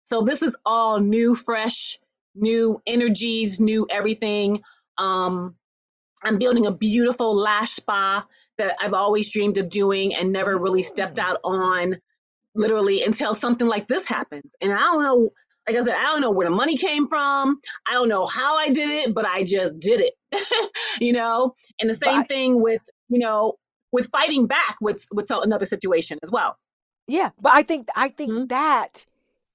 [0.04, 1.98] So this is all new, fresh,
[2.34, 4.62] new energies, new everything.
[4.98, 5.56] Um,
[6.22, 8.26] I'm building a beautiful lash spa
[8.58, 11.96] that I've always dreamed of doing and never really stepped out on
[12.54, 14.54] literally until something like this happens.
[14.60, 15.30] And I don't know,
[15.66, 17.58] like I said, I don't know where the money came from.
[17.88, 20.14] I don't know how I did it, but I just did it.
[21.00, 21.54] you know?
[21.80, 23.54] And the same but, thing with, you know,
[23.92, 26.56] with fighting back with with another situation as well.
[27.06, 28.46] Yeah, but I think I think mm-hmm.
[28.46, 29.06] that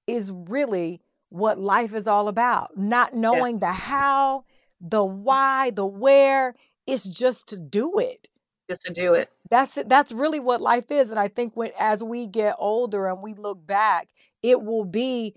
[0.06, 2.76] is really what life is all about.
[2.76, 3.68] Not knowing yeah.
[3.68, 4.44] the how,
[4.80, 5.22] the mm-hmm.
[5.22, 6.54] why, the where.
[6.86, 8.28] It's just to do it.
[8.68, 9.30] Just to do it.
[9.50, 9.88] That's it.
[9.88, 11.10] That's really what life is.
[11.10, 14.08] And I think when as we get older and we look back,
[14.42, 15.34] it will be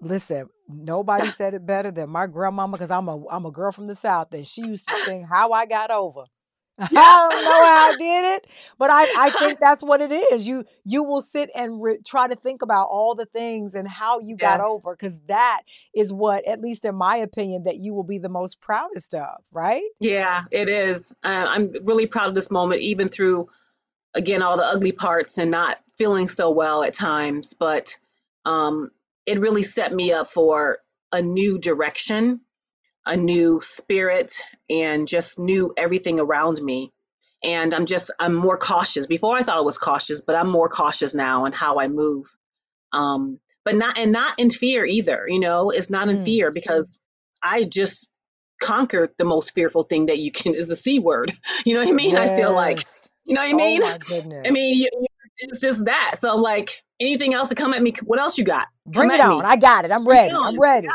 [0.00, 3.86] listen, nobody said it better than my grandmama because I'm a I'm a girl from
[3.86, 6.24] the South and she used to sing How I Got Over.
[6.78, 8.46] I don't know how I did it,
[8.78, 10.48] but I, I think that's what it is.
[10.48, 14.20] You you will sit and re- try to think about all the things and how
[14.20, 14.56] you yeah.
[14.56, 15.62] got over because that
[15.94, 19.42] is what, at least in my opinion, that you will be the most proudest of,
[19.52, 19.84] right?
[20.00, 21.12] Yeah, it is.
[21.22, 23.48] Uh, I'm really proud of this moment, even through
[24.14, 27.54] again all the ugly parts and not feeling so well at times.
[27.54, 27.98] But
[28.46, 28.90] um,
[29.26, 30.78] it really set me up for
[31.12, 32.40] a new direction
[33.06, 36.92] a new spirit and just knew everything around me.
[37.44, 39.06] And I'm just, I'm more cautious.
[39.06, 42.26] Before I thought I was cautious, but I'm more cautious now in how I move.
[42.92, 46.24] Um, but not, and not in fear either, you know, it's not in mm.
[46.24, 47.00] fear because
[47.42, 48.08] I just
[48.60, 51.32] conquered the most fearful thing that you can is a C word.
[51.64, 52.10] You know what I mean?
[52.10, 52.30] Yes.
[52.30, 52.80] I feel like,
[53.24, 53.82] you know what I mean?
[53.84, 54.88] Oh I mean, you,
[55.38, 56.14] it's just that.
[56.16, 58.66] So like anything else to come at me, what else you got?
[58.86, 59.38] Bring come it on.
[59.40, 59.44] Me.
[59.44, 59.92] I got it.
[59.92, 60.34] I'm ready.
[60.34, 60.88] I'm ready.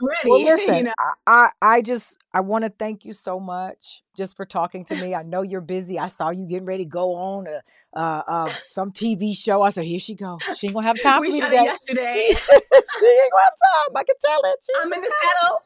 [0.00, 0.18] I'm ready.
[0.30, 0.92] Well, listen, you know?
[1.26, 5.14] I, I just I want to thank you so much just for talking to me.
[5.14, 5.98] I know you're busy.
[5.98, 7.62] I saw you getting ready to go on a,
[7.98, 9.62] uh, uh, some TV show.
[9.62, 10.38] I said, here she go.
[10.56, 11.62] She ain't gonna have time we for me today.
[11.62, 12.04] yesterday.
[12.04, 13.96] She, she ain't gonna have time.
[13.96, 14.56] I can tell it.
[14.62, 15.62] She I'm in the saddle.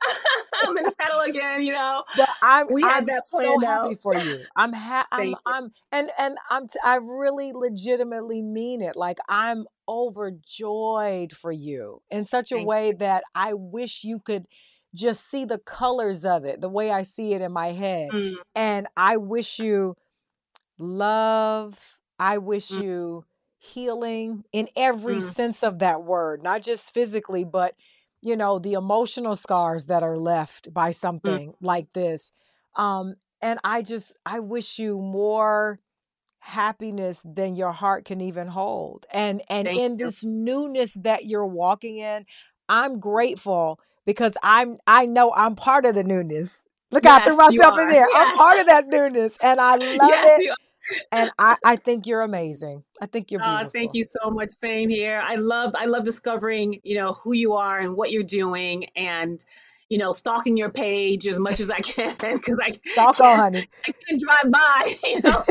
[0.69, 1.63] I'm in the saddle again.
[1.63, 2.05] You know.
[2.17, 4.01] but I'm We had I'm that so happy out.
[4.03, 4.45] for you.
[4.55, 5.37] I'm ha- I'm you.
[5.47, 8.97] I'm and and I'm t- I really legitimately mean it.
[8.97, 14.47] Like I'm overjoyed for you in such a Thank way that I wish you could
[14.95, 18.11] just see the colors of it, the way I see it in my head.
[18.13, 19.97] Mm, And I wish you
[20.79, 21.79] love.
[22.19, 23.25] I wish mm, you
[23.59, 27.75] healing in every mm, sense of that word, not just physically, but
[28.25, 30.95] you know, the emotional scars that are left by mm.
[30.95, 32.31] something like this.
[32.77, 35.81] Um, and I just, I wish you more
[36.39, 39.07] happiness than your heart can even hold.
[39.13, 40.07] And and Thank in you.
[40.07, 42.27] this newness that you're walking in,
[42.69, 46.63] I'm grateful because I'm I know I'm part of the newness.
[46.91, 48.07] Look, I threw myself in there.
[48.15, 50.55] I'm part of that newness and I love Yes, it.
[51.11, 52.83] And I, I think you're amazing.
[53.01, 54.51] I think you're Uh, thank you so much.
[54.51, 55.23] Same here.
[55.25, 59.43] I love I love discovering, you know, who you are and what you're doing and
[59.89, 63.69] you know, stalking your page as much as I can because I Stalk on, honey.
[63.87, 65.43] I can't drive by, you know,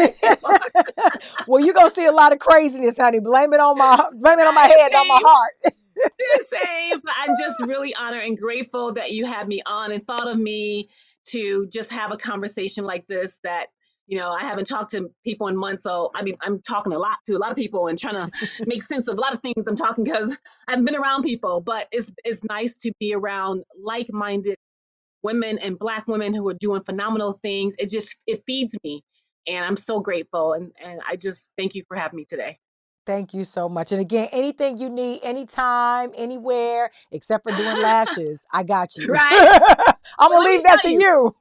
[1.48, 3.20] well, you're gonna see a lot of craziness, honey.
[3.20, 5.76] Blame it on my blame it on my head, not my heart.
[6.40, 7.02] Same.
[7.18, 10.90] I'm just really honored and grateful that you had me on and thought of me
[11.28, 13.68] to just have a conversation like this that
[14.08, 17.00] you know I haven't talked to people in months so I mean I'm talking a
[17.00, 18.32] lot to a lot of people and trying to
[18.66, 20.38] make sense of a lot of things I'm talking because
[20.68, 24.56] I've been around people but it's it's nice to be around like-minded
[25.24, 29.04] women and black women who are doing phenomenal things it just it feeds me
[29.48, 32.58] and I'm so grateful and and I just thank you for having me today
[33.06, 33.92] Thank you so much.
[33.92, 39.08] And again, anything you need, anytime, anywhere, except for doing lashes, I got you.
[39.08, 39.62] right
[40.20, 41.36] I'm gonna leave that to you you.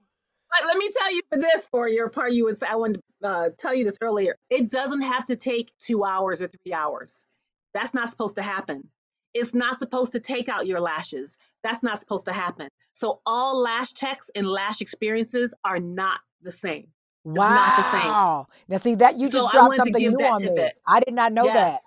[0.50, 3.00] But let me tell you for this, for your part, you would say, I wanted
[3.22, 4.36] to uh, tell you this earlier.
[4.48, 7.24] It doesn't have to take two hours or three hours.
[7.72, 8.88] That's not supposed to happen.
[9.32, 11.38] It's not supposed to take out your lashes.
[11.62, 12.68] That's not supposed to happen.
[12.92, 16.88] So all lash techs and lash experiences are not the same.
[17.25, 18.07] It's not the same.
[18.09, 18.47] Wow.
[18.68, 20.71] Now see that you So just I dropped something new on me.
[20.87, 21.79] I did not know that.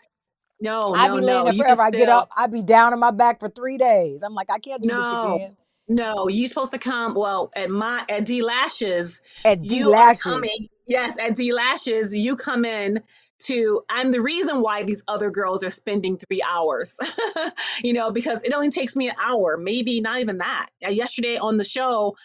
[0.61, 1.43] No, I'd no, be laying no.
[1.45, 1.81] there You forever.
[1.81, 4.23] I get up, I'd be down on my back for three days.
[4.23, 5.57] I'm like, I can't do this no, again.
[5.89, 6.27] no.
[6.29, 7.15] You're supposed to come.
[7.15, 10.23] Well, at my at D Lashes, At D lashes.
[10.23, 13.01] coming yes at d lashes you come in
[13.39, 16.99] to i'm the reason why these other girls are spending three hours
[17.83, 21.57] you know because it only takes me an hour maybe not even that yesterday on
[21.57, 22.15] the show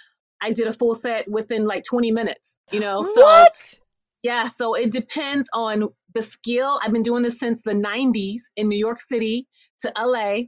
[0.40, 3.78] i did a full set within like 20 minutes you know so What?
[4.22, 8.68] yeah so it depends on the skill i've been doing this since the 90s in
[8.68, 9.46] new york city
[9.80, 10.38] to la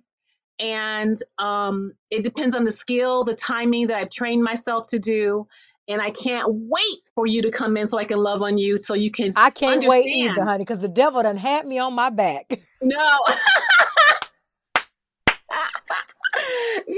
[0.61, 5.49] and um, it depends on the skill, the timing that I've trained myself to do.
[5.89, 8.79] And I can't wait for you to come in so I can love on you,
[8.79, 11.95] so you can I can't wait either, honey, because the devil done had me on
[11.95, 12.61] my back.
[12.81, 13.19] No,
[16.87, 16.95] The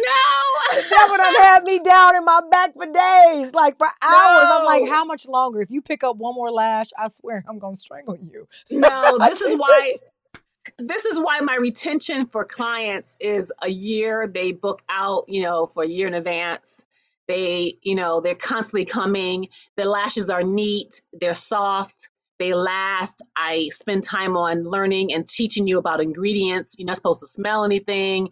[0.97, 4.49] devil done no, had me down in my back for days, like for hours.
[4.51, 5.61] I'm like, how much longer?
[5.61, 8.49] If you pick up one more lash, I swear I'm gonna strangle you.
[8.71, 9.19] no.
[9.33, 9.97] This is why.
[10.79, 14.29] This is why my retention for clients is a year.
[14.29, 16.85] They book out, you know, for a year in advance.
[17.27, 19.49] They, you know, they're constantly coming.
[19.77, 21.03] The lashes are neat.
[21.13, 22.11] They're soft.
[22.43, 23.25] They last.
[23.37, 26.75] I spend time on learning and teaching you about ingredients.
[26.77, 28.31] You're not supposed to smell anything.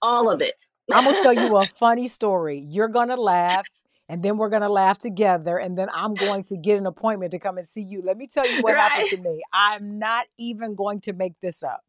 [0.00, 0.60] All of it.
[0.92, 2.58] I'm gonna tell you a funny story.
[2.58, 3.68] You're gonna laugh,
[4.08, 7.38] and then we're gonna laugh together, and then I'm going to get an appointment to
[7.38, 8.02] come and see you.
[8.02, 9.40] Let me tell you what happened to me.
[9.52, 11.84] I'm not even going to make this up.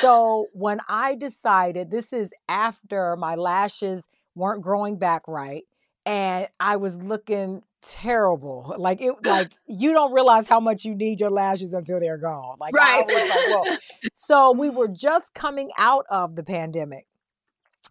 [0.00, 5.62] So when I decided this is after my lashes weren't growing back right,
[6.04, 8.74] and I was looking terrible.
[8.76, 12.56] Like it like you don't realize how much you need your lashes until they're gone.
[12.58, 13.04] Like Right.
[13.08, 13.78] like.
[14.14, 17.06] So we were just coming out of the pandemic.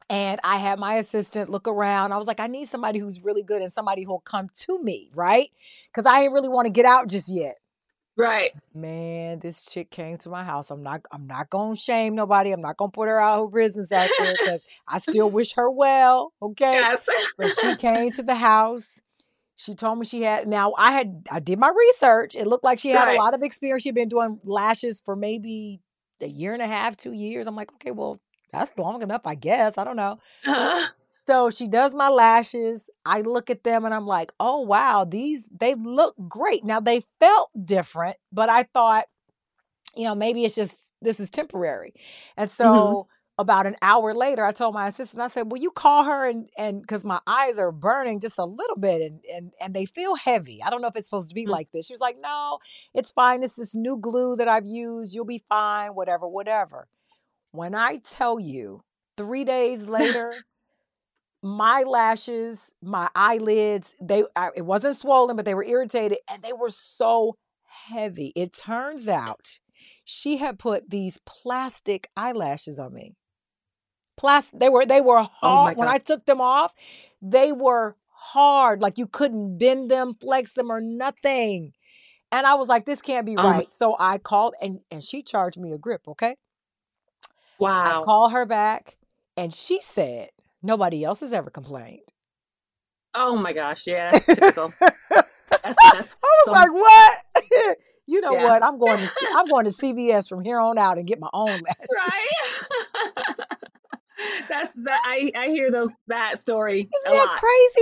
[0.09, 2.11] And I had my assistant look around.
[2.11, 5.09] I was like, I need somebody who's really good and somebody who'll come to me,
[5.15, 5.49] right?
[5.87, 7.55] Because I didn't really want to get out just yet.
[8.17, 8.51] Right.
[8.73, 10.71] Man, this chick came to my house.
[10.71, 12.51] I'm not I'm not gonna shame nobody.
[12.51, 15.69] I'm not gonna put her out her business out there because I still wish her
[15.69, 16.31] well.
[16.41, 16.73] Okay.
[16.73, 17.05] Yes.
[17.37, 19.01] But she came to the house.
[19.55, 22.35] She told me she had now I had I did my research.
[22.35, 23.83] It looked like she had a lot of experience.
[23.83, 25.81] She'd been doing lashes for maybe
[26.21, 27.47] a year and a half, two years.
[27.47, 28.19] I'm like, okay, well,
[28.51, 29.77] that's long enough, I guess.
[29.77, 30.19] I don't know.
[30.45, 30.87] Uh,
[31.27, 32.89] So she does my lashes.
[33.05, 36.63] I look at them and I'm like, oh wow, these they look great.
[36.63, 39.05] Now they felt different, but I thought,
[39.95, 41.93] you know, maybe it's just this is temporary.
[42.37, 42.53] And mhm.
[42.53, 43.07] so
[43.37, 46.47] about an hour later, I told my assistant, I said, "Will you call her and
[46.57, 50.15] and because my eyes are burning just a little bit and and and they feel
[50.15, 50.61] heavy.
[50.63, 51.49] I don't know if it's supposed to be Mm.
[51.49, 52.59] like this." She was like, "No,
[52.93, 53.43] it's fine.
[53.43, 55.13] It's this new glue that I've used.
[55.13, 55.95] You'll be fine.
[55.95, 56.87] Whatever, whatever."
[57.51, 58.83] When I tell you,
[59.17, 60.33] three days later,
[61.41, 66.53] my lashes, my eyelids, they I, it wasn't swollen, but they were irritated and they
[66.53, 68.31] were so heavy.
[68.35, 69.59] It turns out
[70.05, 73.15] she had put these plastic eyelashes on me.
[74.17, 76.73] Plastic they were they were Oh hard when I took them off,
[77.21, 81.73] they were hard like you couldn't bend them, flex them or nothing.
[82.31, 83.71] And I was like this can't be Oh my right.
[83.71, 86.35] So I called and and she charged me a grip, okay?
[87.59, 88.01] Wow.
[88.01, 88.97] I call her back
[89.37, 90.29] and she said
[90.61, 92.11] nobody else has ever complained.
[93.13, 93.87] Oh my gosh.
[93.87, 94.73] Yeah, that's typical.
[95.65, 97.77] That's that's I was so like, "What?
[98.05, 98.43] you know yeah.
[98.43, 98.63] what?
[98.63, 101.47] I'm going to I'm going to CVS from here on out and get my own
[101.47, 103.24] lashes." Right.
[104.57, 107.39] That's that I I hear those that story Isn't a that lot.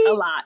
[0.07, 0.43] A lot.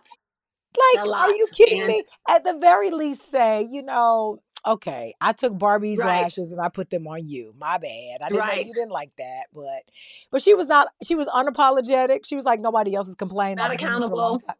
[0.95, 2.03] Like, A are you kidding And me?
[2.29, 6.21] At the very least, say, you know, okay, I took Barbie's right.
[6.21, 7.53] lashes and I put them on you.
[7.57, 8.21] My bad.
[8.21, 9.83] I didn't know you didn't like that, but
[10.31, 10.89] but she was not.
[11.03, 12.25] She was unapologetic.
[12.25, 13.55] She was like, nobody else is complaining.
[13.57, 14.55] Not I've been doing this for a long accountable.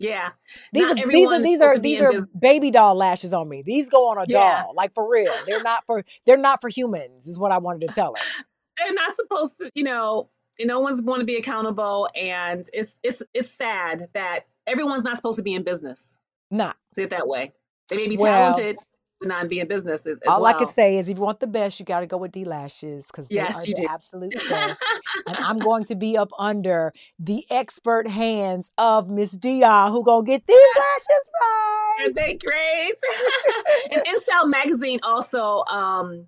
[0.00, 0.30] Yeah.
[0.72, 3.62] These Not are these are these are these are baby doll lashes on me.
[3.62, 4.62] These go on a Yeah.
[4.62, 5.32] doll, like for real.
[5.46, 7.28] They're not for they're not for humans.
[7.28, 8.44] Is what I wanted to tell her.
[8.84, 10.28] They're not supposed to, you know,
[10.60, 15.36] no one's going to be accountable and it's it's it's sad that everyone's not supposed
[15.38, 16.16] to be in business.
[16.50, 17.52] Not Say it that way.
[17.88, 18.52] They may be well.
[18.52, 18.78] talented,
[19.20, 21.40] but not be in business as, as All I can say is, if you want
[21.40, 23.86] the best, you got to go with D lashes because they Yes, are the do.
[23.86, 24.82] absolute best.
[25.26, 30.24] And I'm going to be up under the expert hands of Miss Dia, who gonna
[30.24, 31.96] get these lashes right.
[32.02, 32.94] Aren't they great?
[33.92, 36.26] and InStyle magazine also um,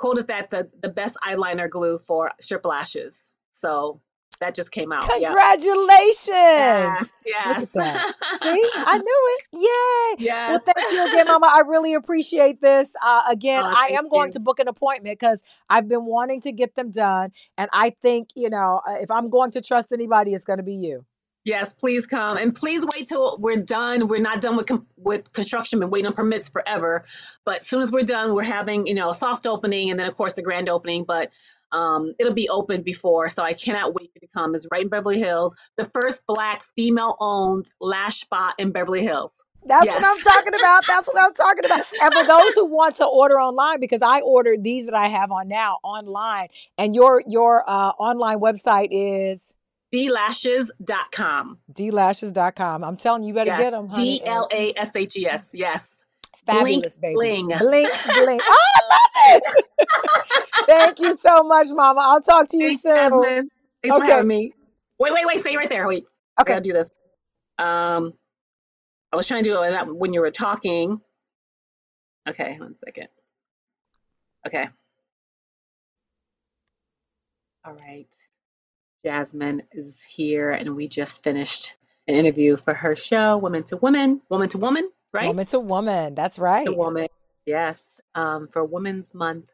[0.00, 3.30] quoted that the, the best eyeliner glue for strip lashes.
[3.52, 4.00] So
[4.40, 5.04] that just came out.
[5.06, 5.20] Yep.
[5.22, 6.26] Congratulations!
[6.28, 7.70] Yes, yes.
[7.72, 7.78] See,
[8.74, 10.18] I knew it.
[10.18, 10.26] Yay!
[10.48, 11.46] Well, thank you again, Mama.
[11.52, 12.94] I really appreciate this.
[13.02, 14.32] Uh, again, Oh, I am going you.
[14.34, 18.30] to book an appointment because I've been wanting to get them done, and I think
[18.34, 21.04] you know uh, if I'm going to trust anybody, it's going to be you.
[21.44, 24.08] Yes, please come and please wait till we're done.
[24.08, 25.80] We're not done with com- with construction.
[25.80, 27.02] Been waiting on permits forever,
[27.46, 30.06] but as soon as we're done, we're having you know a soft opening and then
[30.06, 31.04] of course the grand opening.
[31.04, 31.30] But
[31.72, 34.54] um, it'll be open before, so I cannot wait for you to come.
[34.54, 39.44] It's right in Beverly Hills, the first Black female-owned lash spot in Beverly Hills.
[39.64, 40.84] That's what I'm talking about.
[40.86, 41.84] That's what I'm talking about.
[42.02, 45.30] And for those who want to order online, because I ordered these that I have
[45.30, 49.52] on now online, and your your uh, online website is
[49.94, 51.58] dlashes.com.
[51.72, 52.84] dlashes.com.
[52.84, 55.50] I'm telling you, you better get them, D L A S H E S.
[55.50, 56.00] D And L A S H E S.
[56.02, 56.04] Yes,
[56.46, 57.14] blink fabulous, baby.
[57.14, 57.48] bling.
[57.48, 58.42] Blink, blink.
[58.44, 59.64] Oh, I love it.
[60.66, 62.00] Thank you so much, Mama.
[62.02, 62.94] I'll talk to you Thanks, soon.
[62.94, 63.48] Jasmine.
[63.82, 64.12] Thanks for Okay.
[64.12, 64.52] having me.
[64.98, 65.40] Wait, wait, wait.
[65.40, 65.88] Stay right there.
[65.88, 66.04] Wait.
[66.40, 66.52] Okay.
[66.52, 66.90] gotta do this.
[67.58, 68.12] Um,
[69.12, 71.00] I was trying to do it when you were talking.
[72.28, 73.08] Okay, one second.
[74.46, 74.68] Okay.
[77.64, 78.06] All right.
[79.04, 81.72] Jasmine is here, and we just finished
[82.08, 85.26] an interview for her show, Women to Women, Woman to Woman, right?
[85.28, 86.14] Woman to woman.
[86.14, 86.76] That's To right.
[86.76, 87.08] Woman.
[87.46, 88.00] Yes.
[88.14, 89.50] Um, for Women's Month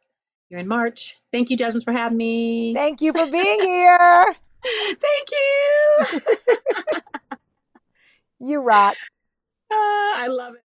[0.49, 1.17] here in March.
[1.33, 2.75] Thank you, Jasmine, for having me.
[2.75, 4.35] Thank you for being here.
[4.65, 6.21] Thank you.
[8.39, 8.97] You rock.
[9.73, 10.63] Ah, I love it.